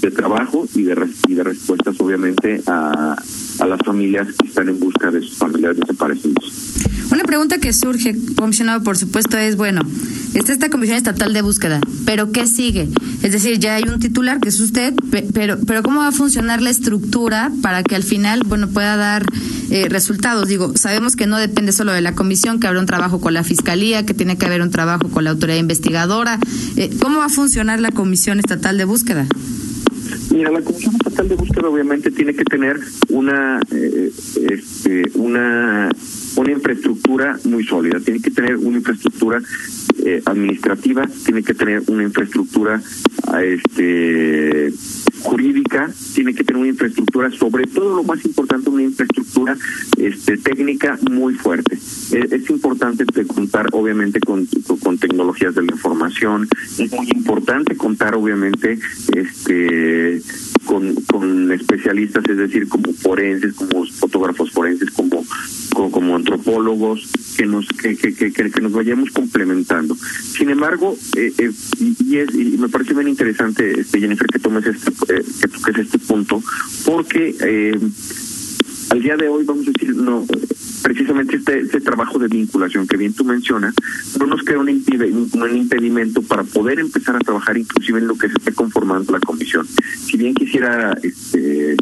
de 0.00 0.10
trabajo 0.10 0.66
y 0.74 0.82
de, 0.82 1.08
y 1.28 1.34
de 1.34 1.44
respuestas 1.44 2.00
obviamente 2.00 2.62
a, 2.66 3.16
a 3.60 3.66
las 3.66 3.80
familias 3.84 4.28
que 4.38 4.48
están 4.48 4.68
en 4.68 4.78
busca 4.78 5.10
de 5.10 5.20
sus 5.20 5.36
familiares 5.36 5.78
desaparecidos. 5.80 6.87
Una 7.10 7.24
pregunta 7.24 7.58
que 7.58 7.72
surge, 7.72 8.16
comisionado, 8.36 8.82
por 8.82 8.98
supuesto, 8.98 9.38
es, 9.38 9.56
bueno, 9.56 9.80
está 10.34 10.52
esta 10.52 10.68
Comisión 10.68 10.98
Estatal 10.98 11.32
de 11.32 11.40
Búsqueda, 11.40 11.80
pero 12.04 12.32
¿qué 12.32 12.46
sigue? 12.46 12.88
Es 13.22 13.32
decir, 13.32 13.58
ya 13.58 13.76
hay 13.76 13.84
un 13.84 13.98
titular 13.98 14.40
que 14.40 14.50
es 14.50 14.60
usted, 14.60 14.92
pero, 15.32 15.58
pero 15.66 15.82
¿cómo 15.82 16.00
va 16.00 16.08
a 16.08 16.12
funcionar 16.12 16.60
la 16.60 16.70
estructura 16.70 17.50
para 17.62 17.82
que 17.82 17.96
al 17.96 18.02
final, 18.02 18.42
bueno, 18.46 18.68
pueda 18.68 18.96
dar 18.96 19.24
eh, 19.70 19.86
resultados? 19.88 20.48
Digo, 20.48 20.74
sabemos 20.76 21.16
que 21.16 21.26
no 21.26 21.38
depende 21.38 21.72
solo 21.72 21.92
de 21.92 22.02
la 22.02 22.14
comisión, 22.14 22.60
que 22.60 22.66
habrá 22.66 22.80
un 22.80 22.86
trabajo 22.86 23.20
con 23.20 23.32
la 23.32 23.42
Fiscalía, 23.42 24.04
que 24.04 24.12
tiene 24.12 24.36
que 24.36 24.44
haber 24.44 24.60
un 24.60 24.70
trabajo 24.70 25.08
con 25.08 25.24
la 25.24 25.30
autoridad 25.30 25.58
investigadora. 25.58 26.38
Eh, 26.76 26.90
¿Cómo 27.00 27.18
va 27.18 27.26
a 27.26 27.30
funcionar 27.30 27.80
la 27.80 27.90
Comisión 27.90 28.38
Estatal 28.38 28.76
de 28.76 28.84
Búsqueda? 28.84 29.26
Mira, 30.30 30.50
la 30.50 30.60
Comisión 30.60 30.94
Estatal 31.18 31.36
de 31.36 31.44
Búsqueda 31.44 31.68
obviamente 31.68 32.10
tiene 32.12 32.32
que 32.32 32.44
tener 32.44 32.78
una, 33.08 33.60
eh, 33.72 34.12
este, 34.50 35.02
una, 35.14 35.90
una 36.36 36.52
infraestructura 36.52 37.36
muy 37.42 37.64
sólida, 37.64 37.98
tiene 37.98 38.20
que 38.20 38.30
tener 38.30 38.56
una 38.56 38.76
infraestructura 38.76 39.42
eh, 40.04 40.22
administrativa, 40.26 41.08
tiene 41.24 41.42
que 41.42 41.54
tener 41.54 41.82
una 41.88 42.04
infraestructura 42.04 42.80
este, 43.42 44.72
jurídica, 45.22 45.90
tiene 46.14 46.34
que 46.34 46.44
tener 46.44 46.60
una 46.60 46.70
infraestructura, 46.70 47.32
sobre 47.32 47.64
todo 47.64 47.96
lo 47.96 48.04
más 48.04 48.24
importante, 48.24 48.70
una 48.70 48.84
infraestructura 48.84 49.56
este, 49.96 50.36
técnica 50.36 51.00
muy 51.10 51.34
fuerte. 51.34 51.74
Es, 51.74 52.12
es 52.12 52.48
importante 52.48 53.04
contar, 53.26 53.66
obviamente, 53.72 54.20
con, 54.20 54.46
con 54.80 54.98
tecnologías 54.98 55.52
de 55.56 55.62
la 55.62 55.72
información, 55.72 56.48
es 56.78 56.92
muy 56.92 57.08
importante 57.10 57.76
contar, 57.76 58.14
obviamente, 58.14 58.78
este 59.16 60.22
con, 60.68 60.94
con 61.06 61.50
especialistas, 61.50 62.22
es 62.28 62.36
decir, 62.36 62.68
como 62.68 62.92
forenses, 62.92 63.54
como 63.54 63.86
fotógrafos 63.86 64.50
forenses, 64.50 64.90
como 64.90 65.24
como, 65.90 66.16
antropólogos, 66.16 67.08
que 67.36 67.46
nos 67.46 67.66
que, 67.68 67.96
que, 67.96 68.12
que, 68.12 68.32
que, 68.32 68.60
nos 68.60 68.72
vayamos 68.72 69.10
complementando. 69.10 69.96
Sin 69.96 70.50
embargo, 70.50 70.96
eh, 71.16 71.32
eh, 71.38 71.50
y, 71.78 72.16
es, 72.18 72.34
y 72.34 72.58
me 72.58 72.68
parece 72.68 72.94
bien 72.94 73.08
interesante, 73.08 73.80
este 73.80 74.00
Jennifer, 74.00 74.26
que 74.26 74.40
tomes 74.40 74.66
este, 74.66 74.90
eh, 75.14 75.24
que 75.40 75.48
toques 75.48 75.78
este 75.78 75.98
punto, 76.00 76.42
porque 76.84 77.34
eh, 77.40 77.78
al 78.90 79.02
día 79.02 79.16
de 79.16 79.28
hoy, 79.28 79.44
vamos 79.44 79.66
a 79.68 79.70
decir, 79.70 79.94
no 79.94 80.24
precisamente 80.82 81.36
este, 81.36 81.60
este 81.60 81.80
trabajo 81.80 82.18
de 82.18 82.28
vinculación 82.28 82.86
que 82.86 82.96
bien 82.96 83.12
tú 83.12 83.24
mencionas, 83.24 83.74
no 84.18 84.26
nos 84.26 84.42
crea 84.42 84.58
un, 84.58 84.68
impedimento 84.68 86.22
para 86.22 86.44
poder 86.44 86.78
empezar 86.78 87.16
a 87.16 87.18
trabajar 87.18 87.58
inclusive 87.58 87.98
en 87.98 88.06
lo 88.06 88.16
que 88.16 88.28
se 88.28 88.34
esté 88.34 88.52
conformando 88.54 89.12
la 89.12 89.20
comisión. 89.20 89.66
Si 89.66 90.16
bien 90.16 90.34
quisiera 90.34 90.96
este, 91.02 91.76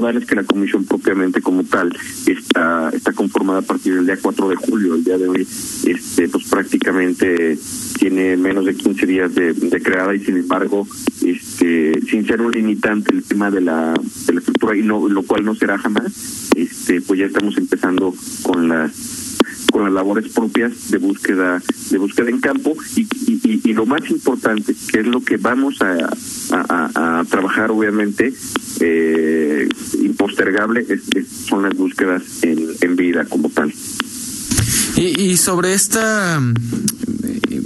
darles 0.00 0.26
que 0.26 0.34
la 0.34 0.44
comisión 0.44 0.84
propiamente 0.84 1.40
como 1.40 1.64
tal 1.64 1.96
está 2.26 2.90
está 2.90 3.12
conformada 3.12 3.60
a 3.60 3.62
partir 3.62 3.94
del 3.94 4.06
día 4.06 4.18
4 4.20 4.48
de 4.50 4.56
julio, 4.56 4.94
el 4.96 5.04
día 5.04 5.16
de 5.16 5.28
hoy, 5.28 5.48
este 5.86 6.28
pues 6.28 6.44
prácticamente 6.48 7.58
tiene 7.98 8.36
menos 8.36 8.66
de 8.66 8.74
15 8.74 9.06
días 9.06 9.34
de, 9.34 9.54
de 9.54 9.82
creada 9.82 10.14
y 10.14 10.20
sin 10.20 10.36
embargo, 10.36 10.86
este 11.24 11.43
sin 11.58 12.26
ser 12.26 12.40
un 12.40 12.52
limitante 12.52 13.12
el 13.12 13.24
tema 13.24 13.50
de 13.50 13.60
la, 13.60 13.94
de 14.26 14.32
la 14.32 14.40
estructura 14.40 14.76
y 14.76 14.82
no 14.82 15.08
lo 15.08 15.22
cual 15.22 15.44
no 15.44 15.54
será 15.54 15.78
jamás, 15.78 16.50
este 16.56 17.00
pues 17.00 17.20
ya 17.20 17.26
estamos 17.26 17.56
empezando 17.56 18.14
con 18.42 18.68
las 18.68 19.38
con 19.72 19.84
las 19.84 19.92
labores 19.92 20.32
propias 20.32 20.90
de 20.90 20.98
búsqueda 20.98 21.60
de 21.90 21.98
búsqueda 21.98 22.30
en 22.30 22.40
campo 22.40 22.76
y, 22.96 23.02
y, 23.26 23.60
y 23.64 23.72
lo 23.72 23.86
más 23.86 24.08
importante 24.10 24.74
que 24.92 25.00
es 25.00 25.06
lo 25.06 25.20
que 25.20 25.36
vamos 25.36 25.80
a, 25.80 25.96
a, 26.50 27.24
trabajar 27.28 27.70
obviamente 27.70 28.32
eh, 28.80 29.68
impostergable 30.00 30.86
es, 30.88 31.28
son 31.28 31.62
las 31.62 31.74
búsquedas 31.74 32.22
en, 32.42 32.68
en 32.80 32.96
vida 32.96 33.24
como 33.24 33.48
tal. 33.50 33.72
Y 34.96 35.36
sobre 35.38 35.74
esta 35.74 36.40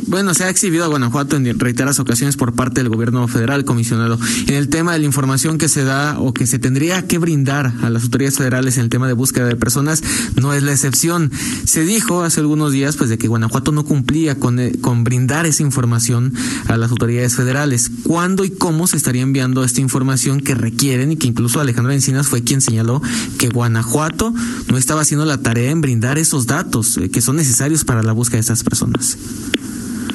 bueno, 0.08 0.34
se 0.34 0.44
ha 0.44 0.50
exhibido 0.50 0.84
a 0.84 0.88
Guanajuato 0.88 1.36
en 1.36 1.58
reiteradas 1.58 1.98
ocasiones 2.00 2.36
por 2.36 2.54
parte 2.54 2.82
del 2.82 2.88
gobierno 2.88 3.26
federal, 3.28 3.64
comisionado, 3.64 4.18
en 4.46 4.54
el 4.54 4.68
tema 4.68 4.92
de 4.92 5.00
la 5.00 5.04
información 5.04 5.58
que 5.58 5.68
se 5.68 5.84
da 5.84 6.18
o 6.18 6.32
que 6.32 6.46
se 6.46 6.58
tendría 6.58 7.06
que 7.06 7.18
brindar 7.18 7.72
a 7.82 7.90
las 7.90 8.04
autoridades 8.04 8.38
federales 8.38 8.76
en 8.76 8.84
el 8.84 8.88
tema 8.88 9.06
de 9.06 9.12
búsqueda 9.12 9.46
de 9.46 9.56
personas, 9.56 10.02
no 10.36 10.54
es 10.54 10.62
la 10.62 10.72
excepción. 10.72 11.30
Se 11.64 11.82
dijo 11.82 12.22
hace 12.22 12.40
algunos 12.40 12.72
días, 12.72 12.96
pues, 12.96 13.10
de 13.10 13.18
que 13.18 13.28
Guanajuato 13.28 13.72
no 13.72 13.84
cumplía 13.84 14.38
con, 14.38 14.58
eh, 14.58 14.72
con 14.80 15.04
brindar 15.04 15.46
esa 15.46 15.62
información 15.62 16.32
a 16.66 16.76
las 16.76 16.90
autoridades 16.90 17.34
federales. 17.34 17.90
¿Cuándo 18.02 18.44
y 18.44 18.50
cómo 18.50 18.86
se 18.86 18.96
estaría 18.96 19.22
enviando 19.22 19.62
esta 19.62 19.80
información 19.80 20.40
que 20.40 20.54
requieren 20.54 21.12
y 21.12 21.16
que 21.16 21.26
incluso 21.26 21.60
Alejandro 21.60 21.92
Encinas 21.92 22.28
fue 22.28 22.42
quien 22.42 22.60
señaló 22.60 23.02
que 23.38 23.48
Guanajuato 23.48 24.32
no 24.70 24.78
estaba 24.78 25.02
haciendo 25.02 25.26
la 25.26 25.42
tarea 25.42 25.70
en 25.70 25.80
brindar 25.80 26.18
esos 26.18 26.46
datos 26.46 26.96
eh, 26.96 27.10
que 27.10 27.20
son 27.20 27.36
necesarios 27.36 27.84
para 27.84 28.02
la 28.02 28.12
búsqueda 28.12 28.38
de 28.38 28.40
estas 28.40 28.64
personas? 28.64 29.18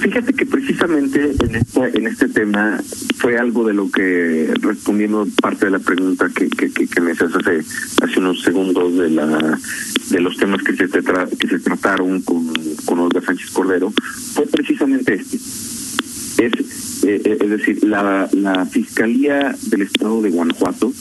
Fíjate 0.03 0.33
que 0.33 0.45
precisamente 0.45 1.31
en 1.39 1.55
este, 1.55 1.97
en 1.97 2.07
este 2.07 2.27
tema 2.27 2.77
fue 3.15 3.37
algo 3.37 3.65
de 3.65 3.73
lo 3.73 3.89
que, 3.89 4.53
respondiendo 4.59 5.25
parte 5.41 5.67
de 5.67 5.71
la 5.71 5.79
pregunta 5.79 6.29
que, 6.35 6.49
que, 6.49 6.69
que, 6.69 7.01
me 7.01 7.11
haces 7.13 7.33
hace, 7.33 7.59
hace 8.03 8.19
unos 8.19 8.41
segundos 8.41 8.97
de 8.97 9.09
la 9.09 9.57
de 10.09 10.19
los 10.19 10.35
temas 10.35 10.61
que 10.61 10.75
se, 10.75 10.89
que 10.89 11.47
se 11.47 11.59
trataron 11.59 12.21
con, 12.21 12.51
con 12.83 12.99
Olga 12.99 13.21
Sánchez 13.21 13.49
Cordero, 13.51 13.93
fue 14.33 14.45
precisamente 14.45 15.13
este. 15.13 15.37
Es, 15.37 17.05
eh, 17.05 17.21
eh, 17.23 17.37
es 17.39 17.49
decir, 17.49 17.81
la, 17.85 18.27
la 18.33 18.65
Fiscalía 18.65 19.55
del 19.69 19.83
Estado 19.83 20.21
de 20.21 20.31
Guanajuato 20.31 20.91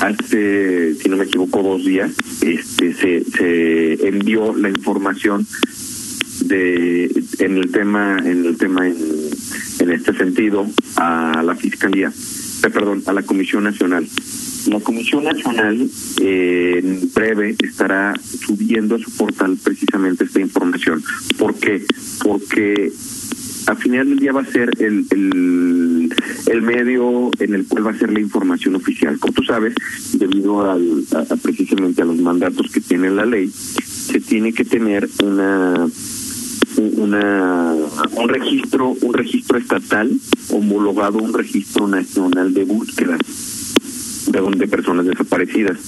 hace, 0.00 0.94
si 0.94 1.08
no 1.10 1.18
me 1.18 1.24
equivoco, 1.24 1.62
dos 1.62 1.84
días, 1.84 2.10
este, 2.40 2.94
se, 2.94 3.24
se 3.24 4.08
envió 4.08 4.54
la 4.56 4.70
información 4.70 5.46
de 6.44 7.10
en 7.38 7.56
el 7.56 7.70
tema 7.70 8.18
en 8.18 8.46
el 8.46 8.56
tema 8.56 8.86
en, 8.86 8.96
en 9.80 9.90
este 9.90 10.14
sentido 10.14 10.66
a 10.96 11.42
la 11.44 11.54
fiscalía 11.54 12.08
eh, 12.08 12.70
perdón 12.70 13.02
a 13.06 13.12
la 13.12 13.22
comisión 13.22 13.64
nacional 13.64 14.06
la 14.68 14.80
comisión 14.80 15.24
nacional 15.24 15.88
eh, 16.20 16.80
en 16.82 17.12
breve 17.12 17.56
estará 17.62 18.14
subiendo 18.46 18.96
a 18.96 18.98
su 18.98 19.10
portal 19.16 19.58
precisamente 19.62 20.24
esta 20.24 20.40
información 20.40 21.02
¿por 21.38 21.54
qué? 21.54 21.84
porque 22.24 22.92
al 23.66 23.76
final 23.76 24.08
del 24.08 24.18
día 24.18 24.32
va 24.32 24.42
a 24.42 24.46
ser 24.46 24.70
el, 24.78 25.06
el, 25.10 26.12
el, 26.46 26.62
medio 26.62 27.30
en 27.38 27.54
el 27.54 27.66
cual 27.66 27.86
va 27.86 27.90
a 27.92 27.98
ser 27.98 28.12
la 28.12 28.20
información 28.20 28.74
oficial. 28.74 29.18
Como 29.18 29.32
tú 29.32 29.44
sabes, 29.44 29.74
debido 30.14 30.70
al, 30.70 31.04
a, 31.12 31.36
precisamente 31.36 32.02
a 32.02 32.04
los 32.04 32.18
mandatos 32.18 32.70
que 32.70 32.80
tiene 32.80 33.10
la 33.10 33.24
ley, 33.24 33.50
se 33.50 34.20
tiene 34.20 34.52
que 34.52 34.64
tener 34.64 35.08
una 35.22 35.88
una 36.96 37.74
un 38.16 38.28
registro 38.28 38.94
un 39.02 39.14
registro 39.14 39.58
estatal 39.58 40.10
homologado 40.50 41.18
un 41.18 41.32
registro 41.32 41.88
nacional 41.88 42.52
de 42.54 42.64
búsqueda 42.64 43.16
de, 44.26 44.40
de 44.56 44.68
personas 44.68 45.06
desaparecidas. 45.06 45.78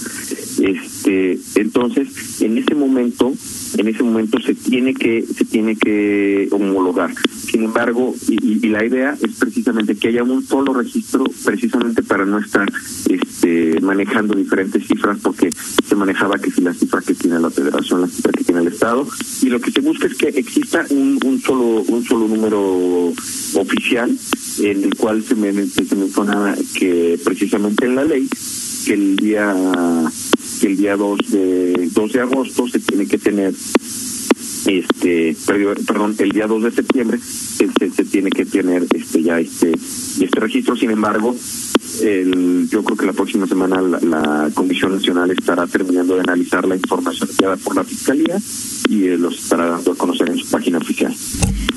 Este 0.60 1.38
entonces 1.56 2.42
en 2.42 2.58
ese 2.58 2.74
momento 2.74 3.32
en 3.76 3.88
ese 3.88 4.02
momento 4.02 4.40
se 4.40 4.54
tiene 4.54 4.94
que 4.94 5.22
se 5.22 5.44
tiene 5.44 5.76
que 5.76 6.48
homologar. 6.50 7.12
Sin 7.50 7.64
embargo 7.64 8.14
y, 8.28 8.68
la 8.68 8.84
idea 8.84 9.16
es 9.22 9.32
precisamente 9.38 9.94
que 9.94 10.08
haya 10.08 10.24
un 10.24 10.44
solo 10.44 10.72
registro 10.72 11.24
precisamente 11.44 12.02
para 12.02 12.24
no 12.24 12.38
estar 12.38 12.68
este 13.08 13.80
manejando 13.80 14.34
diferentes 14.34 14.86
cifras 14.86 15.18
porque 15.22 15.50
se 15.52 15.94
manejaba 15.94 16.38
que 16.38 16.50
si 16.50 16.60
la 16.60 16.74
cifra 16.74 17.00
que 17.02 17.14
tiene 17.14 17.38
la 17.38 17.50
federación 17.50 18.00
la 18.00 18.08
cifra 18.08 18.32
que 18.32 18.42
tiene 18.42 18.62
el 18.62 18.68
estado 18.68 19.06
y 19.42 19.46
lo 19.46 19.60
que 19.60 19.70
se 19.70 19.80
busca 19.80 20.06
es 20.06 20.14
que 20.14 20.28
exista 20.28 20.84
un, 20.90 21.20
un 21.24 21.40
solo 21.40 21.82
un 21.82 22.04
solo 22.04 22.26
número 22.26 23.12
oficial 23.54 24.10
en 24.58 24.84
el 24.84 24.94
cual 24.96 25.22
se, 25.22 25.34
me, 25.34 25.52
se 25.66 25.94
menciona 25.94 26.56
que 26.76 27.18
precisamente 27.24 27.86
en 27.86 27.94
la 27.94 28.04
ley 28.04 28.28
que 28.84 28.94
el 28.94 29.16
día 29.16 29.54
el 30.66 30.76
día 30.76 30.96
2 30.96 31.18
de 31.28 31.90
2 31.92 32.12
de 32.12 32.20
agosto 32.20 32.68
se 32.68 32.80
tiene 32.80 33.06
que 33.06 33.18
tener 33.18 33.52
este 34.66 35.36
perdón 35.46 36.14
el 36.18 36.30
día 36.30 36.46
2 36.46 36.62
de 36.62 36.70
septiembre 36.70 37.18
se, 37.18 37.68
se, 37.78 37.90
se 37.90 38.04
tiene 38.04 38.30
que 38.30 38.46
tener 38.46 38.86
este 38.94 39.22
ya 39.22 39.38
este 39.38 39.72
este 39.72 40.40
registro 40.40 40.74
sin 40.76 40.90
embargo 40.90 41.36
el, 42.02 42.68
yo 42.70 42.82
creo 42.82 42.96
que 42.96 43.06
la 43.06 43.12
próxima 43.12 43.46
semana 43.46 43.80
la, 43.80 44.00
la 44.00 44.50
Comisión 44.54 44.92
Nacional 44.92 45.30
estará 45.30 45.66
terminando 45.66 46.14
de 46.14 46.20
analizar 46.20 46.66
la 46.66 46.76
información 46.76 47.28
enviada 47.30 47.56
por 47.56 47.76
la 47.76 47.84
Fiscalía 47.84 48.38
y 48.88 49.04
eh, 49.04 49.18
los 49.18 49.38
estará 49.38 49.68
dando 49.68 49.92
a 49.92 49.96
conocer 49.96 50.28
en 50.28 50.38
su 50.38 50.50
página 50.50 50.78
oficial. 50.78 51.14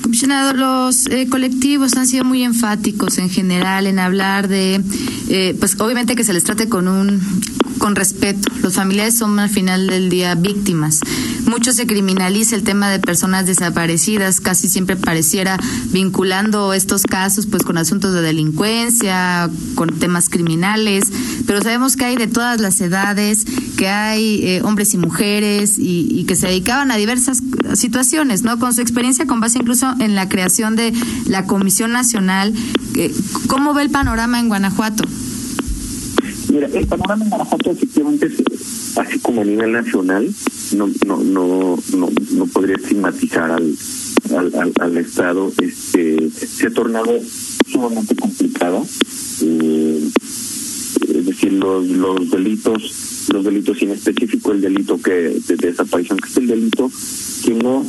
Comisionado, 0.02 0.54
los 0.54 1.06
eh, 1.06 1.28
colectivos 1.28 1.96
han 1.96 2.06
sido 2.06 2.24
muy 2.24 2.42
enfáticos 2.42 3.18
en 3.18 3.30
general 3.30 3.86
en 3.86 3.98
hablar 3.98 4.48
de 4.48 4.80
eh, 5.28 5.54
pues 5.58 5.80
obviamente 5.80 6.16
que 6.16 6.24
se 6.24 6.32
les 6.32 6.44
trate 6.44 6.68
con 6.68 6.88
un 6.88 7.20
con 7.78 7.96
respeto. 7.96 8.50
Los 8.62 8.74
familiares 8.74 9.16
son 9.16 9.38
al 9.38 9.48
final 9.48 9.86
del 9.86 10.10
día 10.10 10.34
víctimas. 10.34 11.00
Mucho 11.46 11.72
se 11.72 11.86
criminaliza 11.86 12.56
el 12.56 12.62
tema 12.62 12.90
de 12.90 12.98
personas 12.98 13.46
desaparecidas, 13.46 14.40
casi 14.40 14.68
siempre 14.68 14.96
pareciera 14.96 15.58
vinculando 15.92 16.72
estos 16.72 17.02
casos 17.02 17.46
pues 17.46 17.62
con 17.62 17.78
asuntos 17.78 18.12
de 18.12 18.22
delincuencia, 18.22 19.50
con 19.74 19.98
temas 19.98 20.28
criminales, 20.28 21.04
pero 21.46 21.62
sabemos 21.62 21.96
que 21.96 22.04
hay 22.04 22.16
de 22.16 22.26
todas 22.26 22.60
las 22.60 22.80
edades, 22.80 23.44
que 23.76 23.88
hay 23.88 24.40
eh, 24.42 24.62
hombres 24.62 24.92
y 24.94 24.98
mujeres 24.98 25.78
y, 25.78 26.08
y, 26.10 26.24
que 26.24 26.36
se 26.36 26.48
dedicaban 26.48 26.90
a 26.90 26.96
diversas 26.96 27.42
situaciones, 27.74 28.42
¿no? 28.42 28.58
Con 28.58 28.74
su 28.74 28.80
experiencia, 28.80 29.26
con 29.26 29.40
base 29.40 29.58
incluso 29.58 29.94
en 30.00 30.14
la 30.14 30.28
creación 30.28 30.76
de 30.76 30.92
la 31.26 31.46
Comisión 31.46 31.92
Nacional, 31.92 32.52
¿cómo 33.46 33.74
ve 33.74 33.82
el 33.82 33.90
panorama 33.90 34.40
en 34.40 34.48
Guanajuato? 34.48 35.04
Mira, 36.58 36.76
el 36.76 36.88
panorama 36.88 37.22
en 37.22 37.30
Guanajuato 37.30 37.70
efectivamente 37.70 38.26
es 38.26 38.98
así 38.98 39.20
como 39.20 39.42
a 39.42 39.44
nivel 39.44 39.70
nacional, 39.70 40.28
no 40.74 40.88
no 41.06 41.22
no 41.22 41.78
no, 41.96 42.10
no 42.32 42.46
podría 42.46 42.74
estigmatizar 42.74 43.52
al, 43.52 43.76
al, 44.36 44.72
al, 44.80 44.96
Estado, 44.96 45.52
este 45.62 46.28
se 46.30 46.66
ha 46.66 46.70
tornado 46.70 47.16
sumamente 47.70 48.16
complicado. 48.16 48.84
Eh, 49.42 50.10
es 51.14 51.26
decir, 51.26 51.52
los, 51.52 51.86
los 51.86 52.28
delitos, 52.28 53.28
los 53.32 53.44
delitos 53.44 53.80
en 53.82 53.90
específico 53.90 54.50
el 54.50 54.60
delito 54.60 55.00
que 55.00 55.12
de, 55.12 55.56
desaparición, 55.56 56.18
que 56.18 56.28
es 56.28 56.36
el 56.38 56.48
delito 56.48 56.90
que 57.44 57.54
no 57.54 57.86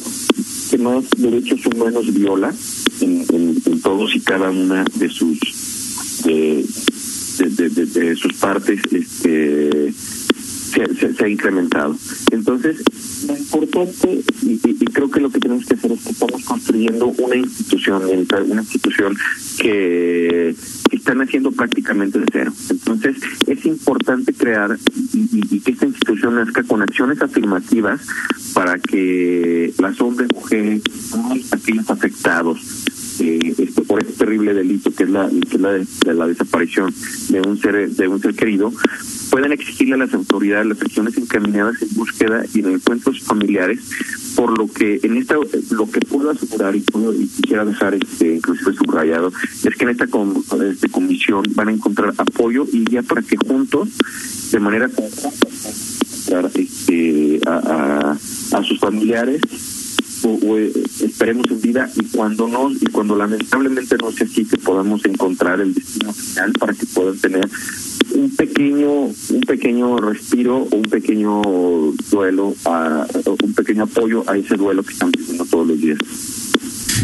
que 0.70 0.78
más 0.78 1.06
derechos 1.18 1.66
humanos 1.66 2.14
viola 2.14 2.54
en, 3.02 3.26
en, 3.34 3.82
todos 3.82 4.16
y 4.16 4.20
cada 4.20 4.52
una 4.52 4.86
de 4.94 5.10
sus 5.10 5.40
de, 7.40 7.70
de, 7.70 7.86
de, 7.86 8.16
sus 8.16 8.34
partes 8.34 8.82
este 8.92 9.94
se, 10.70 11.24
ha 11.24 11.28
incrementado. 11.28 11.96
Entonces, 12.32 12.78
lo 13.28 13.38
importante, 13.38 14.22
y, 14.44 14.60
y, 14.64 14.86
creo 14.86 15.10
que 15.10 15.20
lo 15.20 15.30
que 15.30 15.40
tenemos 15.40 15.66
que 15.66 15.74
hacer 15.74 15.92
es 15.92 16.04
que 16.04 16.12
estamos 16.12 16.44
construyendo 16.44 17.08
una 17.08 17.36
institución, 17.36 18.04
una 18.48 18.62
institución 18.62 19.18
que, 19.58 20.56
están 20.92 21.22
haciendo 21.22 21.52
prácticamente 21.52 22.20
de 22.20 22.26
cero. 22.32 22.52
Entonces, 22.70 23.18
es 23.48 23.66
importante 23.66 24.34
crear 24.34 24.78
y, 25.14 25.56
y, 25.56 25.60
que 25.60 25.72
esta 25.72 25.86
institución 25.86 26.36
nazca 26.36 26.64
con 26.64 26.82
acciones 26.82 27.22
afirmativas 27.22 28.02
para 28.54 28.80
que 28.80 29.72
las 29.78 30.02
hombres, 30.02 30.30
mujeres, 30.34 30.82
aquellos 31.52 31.90
afectados, 31.90 32.60
eh, 33.20 33.54
esto, 33.58 33.84
por 33.84 34.02
este 34.02 34.14
terrible 34.14 34.54
delito 34.54 34.92
que 34.92 35.04
es 35.04 35.10
la 35.10 35.30
que 35.30 35.56
es 35.56 35.62
la, 35.62 35.72
de, 35.74 36.14
la 36.14 36.28
desaparición 36.28 36.94
de 37.30 37.42
un 37.42 37.58
ser 37.58 37.90
de 37.90 38.08
un 38.08 38.22
ser 38.22 38.36
querido 38.36 38.72
pueden 39.30 39.52
exigirle 39.52 39.96
a 39.96 39.98
las 39.98 40.14
autoridades 40.14 40.68
las 40.68 40.82
acciones 40.82 41.18
encaminadas 41.18 41.82
en 41.82 41.90
búsqueda 41.96 42.44
y 42.54 42.60
en 42.60 42.74
encuentros 42.74 43.22
familiares 43.22 43.80
por 44.36 44.58
lo 44.58 44.68
que 44.68 45.00
en 45.04 45.18
esta 45.18 45.36
lo 45.36 45.92
que 45.92 46.00
puedo 46.02 46.30
asegurar 46.30 46.76
y, 46.76 46.82
puedo, 46.82 47.14
y 47.14 47.28
quisiera 47.28 47.66
dejar 47.66 47.96
este 47.96 48.36
inclusive 48.36 48.74
subrayado 48.74 49.32
es 49.64 49.76
que 49.76 49.84
en 49.84 49.90
esta 49.90 50.08
com, 50.08 50.42
este, 50.64 50.90
comisión 50.90 51.44
van 51.56 51.70
a 51.70 51.72
encontrar 51.72 52.14
apoyo 52.18 52.66
y 52.72 52.90
ya 52.90 53.02
para 53.04 53.22
que 53.22 53.36
juntos 53.38 53.90
de 54.52 54.60
manera 54.60 54.88
conjunta 54.88 56.52
este, 56.56 57.42
a, 57.46 58.18
a 58.54 58.64
sus 58.64 58.80
familiares 58.80 59.42
o, 60.30 60.40
o, 60.46 60.58
esperemos 60.58 61.50
en 61.50 61.62
vida 61.62 61.90
y 61.96 62.06
cuando 62.06 62.48
no 62.48 62.72
y 62.72 62.86
cuando 62.88 63.16
lamentablemente 63.16 63.96
no 63.98 64.12
sea 64.12 64.28
así 64.28 64.46
que 64.46 64.58
podamos 64.58 65.06
encontrar 65.06 65.62
el 65.62 65.74
destino 65.74 66.14
final 66.14 66.54
para 66.54 66.74
que 66.74 66.86
puedan 66.86 67.18
tener 67.18 67.50
un 68.16 68.36
pequeño 68.36 68.92
un 69.04 69.42
pequeño 69.48 69.98
respiro 69.98 70.68
o 70.72 70.76
un 70.76 70.84
pequeño 70.84 71.42
duelo 72.12 72.56
a, 72.66 73.06
un 73.44 73.54
pequeño 73.54 73.84
apoyo 73.84 74.24
a 74.30 74.38
ese 74.38 74.56
duelo 74.56 74.84
que 74.84 74.94
están 74.94 75.12
viviendo 75.12 75.46
todos 75.46 75.68
los 75.68 75.80
días 75.80 76.00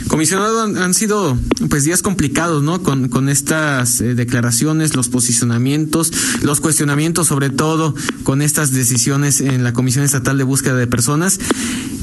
Comisionado, 0.08 0.62
han, 0.62 0.78
han, 0.78 0.94
sido 0.94 1.38
pues 1.70 1.84
días 1.84 2.02
complicados, 2.02 2.62
¿no? 2.64 2.84
Con, 2.84 3.10
con 3.10 3.28
estas 3.28 4.02
eh, 4.02 4.14
declaraciones, 4.14 4.96
los 4.96 5.10
posicionamientos, 5.10 6.12
los 6.44 6.62
cuestionamientos, 6.62 7.28
sobre 7.28 7.50
todo 7.50 7.96
con 8.24 8.42
estas 8.42 8.72
decisiones 8.72 9.42
en 9.42 9.64
la 9.64 9.74
Comisión 9.74 10.06
Estatal 10.06 10.38
de 10.38 10.44
Búsqueda 10.44 10.76
de 10.76 10.88
Personas. 10.88 11.40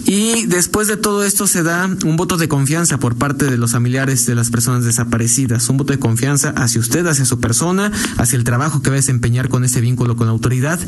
Y 0.05 0.47
después 0.47 0.89
de 0.89 0.97
todo 0.97 1.25
esto 1.25 1.47
se 1.47 1.63
da 1.63 1.87
un 2.05 2.17
voto 2.17 2.37
de 2.37 2.49
confianza 2.49 2.99
por 2.99 3.17
parte 3.17 3.51
de 3.51 3.57
los 3.57 3.73
familiares 3.73 4.27
de 4.27 4.35
las 4.35 4.51
personas 4.51 4.85
desaparecidas, 4.85 5.69
un 5.69 5.77
voto 5.77 5.93
de 5.93 5.99
confianza 5.99 6.51
hacia 6.51 6.81
usted, 6.81 7.07
hacia 7.07 7.25
su 7.25 7.41
persona, 7.41 7.93
hacia 8.19 8.37
el 8.37 8.45
trabajo 8.45 8.83
que 8.83 8.91
va 8.91 8.97
a 8.97 8.97
desempeñar 8.97 9.49
con 9.49 9.65
este 9.65 9.81
vínculo 9.81 10.17
con 10.17 10.27
la 10.27 10.33
autoridad. 10.33 10.81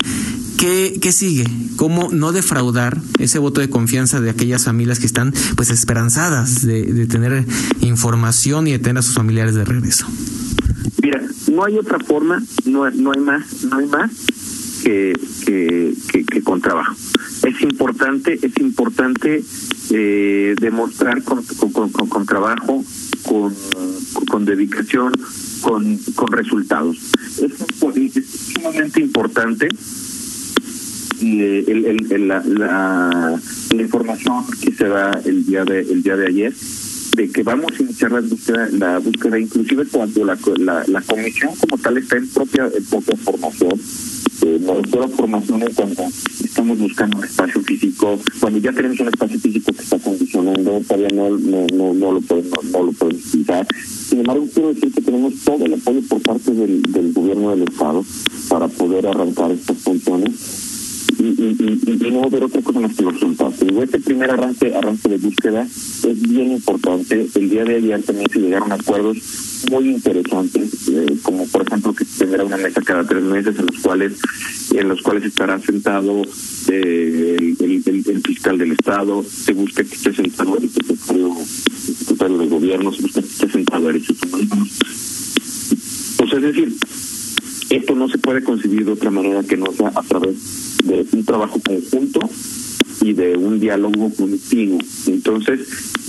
¿Qué, 0.58 0.98
¿Qué 1.00 1.12
sigue? 1.12 1.46
¿Cómo 1.76 2.08
no 2.12 2.32
defraudar 2.32 3.00
ese 3.18 3.38
voto 3.38 3.60
de 3.60 3.70
confianza 3.70 4.20
de 4.20 4.30
aquellas 4.30 4.64
familias 4.64 4.98
que 4.98 5.06
están 5.06 5.32
pues 5.56 5.70
esperanzadas 5.70 6.62
de, 6.62 6.82
de 6.82 7.06
tener 7.06 7.44
información 7.80 8.66
y 8.66 8.72
de 8.72 8.78
tener 8.78 8.98
a 8.98 9.02
sus 9.02 9.14
familiares 9.14 9.54
de 9.54 9.64
regreso? 9.64 10.06
Mira, 11.02 11.20
no 11.52 11.64
hay 11.64 11.78
otra 11.78 11.98
forma, 11.98 12.42
no, 12.64 12.90
no 12.90 13.12
hay 13.12 13.20
más, 13.20 13.64
no 13.64 13.78
hay 13.78 13.86
más 13.86 14.10
que, 14.84 15.94
que, 16.30 16.42
con 16.42 16.60
trabajo 16.60 16.94
es 17.46 17.60
importante 17.62 18.38
es 18.40 18.56
importante 18.58 19.42
eh, 19.90 20.54
demostrar 20.60 21.22
con, 21.22 21.42
con, 21.44 21.90
con, 21.90 22.08
con 22.08 22.26
trabajo 22.26 22.84
con, 23.22 23.54
con 24.30 24.44
dedicación 24.44 25.12
con, 25.62 25.98
con 26.14 26.28
resultados. 26.30 26.98
Es, 27.40 27.52
sumamente 28.52 29.00
importante 29.00 29.68
eh, 31.22 31.96
la, 32.18 33.40
información 33.72 34.44
que 34.62 34.72
se 34.72 34.86
da 34.88 35.10
el 35.24 35.46
día 35.46 35.64
de 35.64 35.80
el 35.80 36.02
día 36.02 36.16
de 36.16 36.26
ayer 36.26 36.52
de 37.16 37.30
que 37.30 37.42
vamos 37.42 37.72
a 37.72 37.82
iniciar 37.82 38.12
la 38.12 38.20
búsqueda, 38.20 38.68
la 38.72 38.98
búsqueda 38.98 39.38
inclusive 39.38 39.86
cuando 39.86 40.24
la, 40.24 40.38
la, 40.58 40.84
la 40.86 41.00
comisión 41.02 41.50
como 41.56 41.78
tal 41.78 41.98
está 41.98 42.16
en 42.16 42.28
propia, 42.28 42.68
en 42.76 42.84
propia 42.84 43.16
formación 43.16 43.80
eh, 44.44 44.58
me 44.60 44.74
refiero 44.74 45.04
a 45.04 45.08
formación 45.08 45.62
en 45.62 45.72
cuanto 45.72 46.02
estamos 46.44 46.78
buscando 46.78 47.18
un 47.18 47.24
espacio 47.24 47.62
físico, 47.62 48.18
cuando 48.40 48.58
ya 48.58 48.72
tenemos 48.72 49.00
un 49.00 49.08
espacio 49.08 49.38
físico 49.40 49.72
que 49.72 49.82
está 49.82 49.98
condicionando, 49.98 50.80
todavía 50.86 51.08
no, 51.14 51.30
no, 51.30 51.66
no, 51.72 51.94
no 51.94 52.12
lo 52.12 52.20
podemos, 52.20 52.64
no, 52.64 52.82
lo 52.82 52.92
podemos 52.92 53.26
utilizar. 53.26 53.66
Sin 53.84 54.20
embargo, 54.20 54.46
quiero 54.52 54.74
decir 54.74 54.92
que 54.92 55.00
tenemos 55.00 55.34
todo 55.44 55.64
el 55.64 55.74
apoyo 55.74 56.00
por 56.08 56.22
parte 56.22 56.52
del 56.52 57.12
gobierno 57.12 57.50
del 57.50 57.62
Estado 57.62 58.04
para 58.48 58.68
poder 58.68 59.06
arrancar 59.06 59.50
estas 59.50 59.78
funciones 59.78 60.73
y, 61.18 61.22
y, 61.22 61.80
y, 61.86 62.06
y, 62.06 62.10
no 62.10 62.28
ver 62.30 62.44
otra 62.44 62.62
cosa 62.62 62.80
más 62.80 62.94
que 62.94 63.02
los 63.02 63.14
este 63.82 64.00
primer 64.00 64.30
arranque, 64.30 64.74
arranque 64.74 65.08
de 65.08 65.18
búsqueda 65.18 65.62
es 65.62 66.22
bien 66.22 66.52
importante. 66.52 67.28
El 67.34 67.50
día 67.50 67.64
de 67.64 67.76
ayer 67.76 68.02
también 68.02 68.28
se 68.30 68.40
llegaron 68.40 68.72
acuerdos 68.72 69.18
muy 69.70 69.90
interesantes, 69.90 70.88
eh, 70.88 71.16
como 71.22 71.46
por 71.46 71.62
ejemplo 71.62 71.94
que 71.94 72.04
tendrá 72.04 72.44
una 72.44 72.56
mesa 72.56 72.80
cada 72.82 73.04
tres 73.04 73.22
meses 73.22 73.58
en 73.58 73.66
los 73.66 73.78
cuales 73.80 74.12
en 74.74 74.88
los 74.88 75.02
cuales 75.02 75.24
estará 75.24 75.58
sentado 75.60 76.22
eh, 76.68 77.36
el, 77.38 77.56
el, 77.60 77.82
el, 77.86 78.10
el, 78.10 78.22
fiscal 78.22 78.58
del 78.58 78.72
estado, 78.72 79.22
se 79.22 79.52
busca 79.52 79.84
que 79.84 79.94
esté 79.94 80.12
sentado 80.12 80.56
el 80.58 80.68
secretario, 80.70 81.36
el 81.38 81.46
secretario 81.46 82.38
de 82.38 82.46
gobierno, 82.48 82.92
se 82.92 83.02
busca 83.02 83.20
que 83.20 83.28
esté 83.28 83.50
sentado 83.50 83.86
derechos 83.86 84.16
humanos. 84.22 84.68
Pues 86.16 86.32
es 86.32 86.42
decir, 86.42 86.76
esto 87.70 87.94
no 87.94 88.08
se 88.08 88.18
puede 88.18 88.42
concebir 88.42 88.84
de 88.84 88.92
otra 88.92 89.10
manera 89.10 89.42
que 89.42 89.56
no 89.56 89.72
sea 89.72 89.92
a 89.94 90.02
través 90.02 90.76
de 90.84 91.06
un 91.12 91.24
trabajo 91.24 91.60
conjunto 91.60 92.20
y 93.00 93.12
de 93.12 93.36
un 93.36 93.60
diálogo 93.60 94.10
continuo. 94.14 94.78
Entonces, 95.06 95.60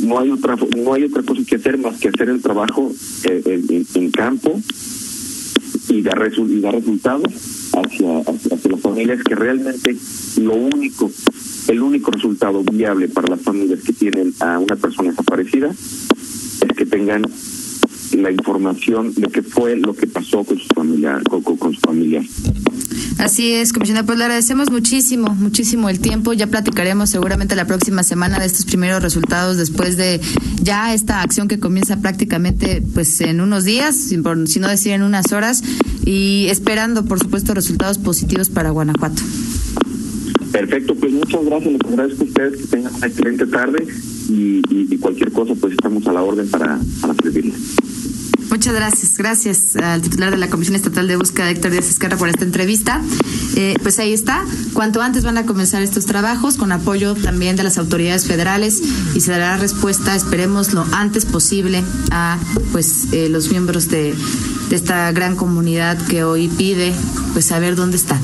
no 0.02 0.20
hay 0.20 0.32
otra 0.32 0.56
no 0.78 0.94
hay 0.94 1.04
otra 1.04 1.24
cosa 1.24 1.41
que 1.48 1.56
hacer 1.56 1.78
más 1.78 2.00
que 2.00 2.10
hacer 2.10 2.30
el 2.30 2.41
trabajo 2.41 2.91
eh, 3.30 3.41
en, 3.46 3.86
en, 3.94 4.12
campo 4.12 4.62
y 5.89 6.02
dar, 6.02 6.20
resu 6.20 6.48
y 6.48 6.60
dar 6.60 6.74
resultados 6.74 7.24
hacia, 7.74 8.20
hacia, 8.20 8.56
hacia 8.56 8.72
las 8.72 8.82
familias 8.82 9.24
que 9.24 9.36
realmente 9.36 9.96
lo 10.41 10.54
único 10.54 11.12
el 11.68 11.82
único 11.82 12.12
resultado 12.12 12.63
viable 12.63 13.08
para 13.08 13.30
las 13.30 13.41
familias 13.41 13.82
que 13.82 13.94
tienen 13.94 14.34
a 14.39 14.60
una 14.60 14.76
persona 14.76 15.10
desaparecida 15.10 15.72
es 15.72 16.78
que 16.78 16.86
tengan 16.86 17.24
la 18.13 18.32
información 18.32 19.13
de 19.13 19.28
qué 19.28 19.41
fue 19.41 19.76
lo 19.76 19.94
que 19.96 20.08
pasó 20.08 20.44
con 20.44 20.58
sus 20.58 20.68
familiares, 20.68 21.24
con, 21.30 21.41
con, 21.41 21.74
sus 21.74 21.82
familiares. 21.82 22.30
Así 23.18 23.54
es, 23.54 23.72
comisionada, 23.72 24.06
pues 24.06 24.18
le 24.18 24.26
agradecemos 24.26 24.70
muchísimo, 24.72 25.30
muchísimo 25.34 25.89
el 25.89 26.00
tiempo. 26.00 26.34
Ya 26.34 26.48
platicaremos 26.48 27.10
seguramente 27.10 27.56
la 27.56 27.65
próxima 27.65 28.04
semana 28.04 28.39
de 28.39 28.46
estos 28.46 28.65
primeros 28.65 29.02
resultados 29.02 29.58
después 29.58 29.98
de 29.98 30.20
ya 30.62 30.94
esta 30.94 31.22
acción 31.22 31.48
que 31.48 31.60
comienza 31.60 32.02
prácticamente 32.02 32.84
pues 32.94 33.22
en 33.22 33.41
unos 33.41 33.63
días, 33.63 33.96
si, 33.96 34.18
por, 34.18 34.48
si 34.48 34.60
no 34.60 34.68
decir 34.68 34.91
en 34.91 35.04
unas 35.04 35.32
horas, 35.32 35.63
y 36.06 36.48
esperando, 36.50 37.06
por 37.06 37.20
supuesto, 37.20 37.54
resultados 37.54 37.98
positivos 37.98 38.50
para 38.50 38.70
Guanajuato. 38.72 39.22
Perfecto, 40.52 40.96
pues 40.96 41.12
muchas 41.12 41.44
gracias, 41.46 41.74
les 41.74 41.82
agradezco 41.82 42.24
a 42.24 42.28
ustedes 42.28 42.62
que 42.62 42.68
tengan 42.68 42.96
una 42.96 43.08
excelente 43.08 43.46
tarde 43.48 43.88
y, 44.30 44.62
y, 44.70 44.88
y 44.89 44.98
cualquier 44.98 45.32
cosa 45.32 45.54
pues 45.56 45.74
estamos 45.74 46.08
a 46.08 46.13
la 46.13 46.22
orden 46.22 46.48
para, 46.50 46.80
para 47.02 47.13
servirles. 47.15 47.76
Muchas 48.49 48.73
gracias. 48.73 49.17
Gracias 49.17 49.75
al 49.75 50.01
titular 50.01 50.31
de 50.31 50.38
la 50.38 50.49
Comisión 50.49 50.75
Estatal 50.75 51.08
de 51.08 51.15
Búsqueda, 51.15 51.49
Héctor 51.49 51.71
Díaz 51.71 51.89
Esquerra, 51.89 52.17
por 52.17 52.29
esta 52.29 52.43
entrevista. 52.43 53.01
Eh, 53.55 53.75
pues 53.81 53.99
ahí 53.99 54.13
está. 54.13 54.43
Cuanto 54.73 55.01
antes 55.01 55.23
van 55.23 55.38
a 55.38 55.45
comenzar 55.45 55.81
estos 55.81 56.05
trabajos, 56.05 56.58
con 56.58 56.71
apoyo 56.71 57.15
también 57.15 57.55
de 57.55 57.63
las 57.63 57.77
autoridades 57.77 58.25
federales, 58.25 58.81
y 59.13 59.21
se 59.21 59.31
dará 59.31 59.58
respuesta, 59.58 60.15
esperemos, 60.15 60.73
lo 60.73 60.86
antes 60.91 61.25
posible 61.25 61.84
a 62.12 62.38
pues 62.71 63.08
eh, 63.12 63.29
los 63.29 63.49
miembros 63.49 63.89
de, 63.89 64.13
de 64.69 64.75
esta 64.75 65.12
gran 65.12 65.36
comunidad 65.36 65.97
que 66.08 66.23
hoy 66.23 66.47
pide 66.47 66.93
pues 67.34 67.45
saber 67.45 67.75
dónde 67.75 67.97
están. 67.97 68.21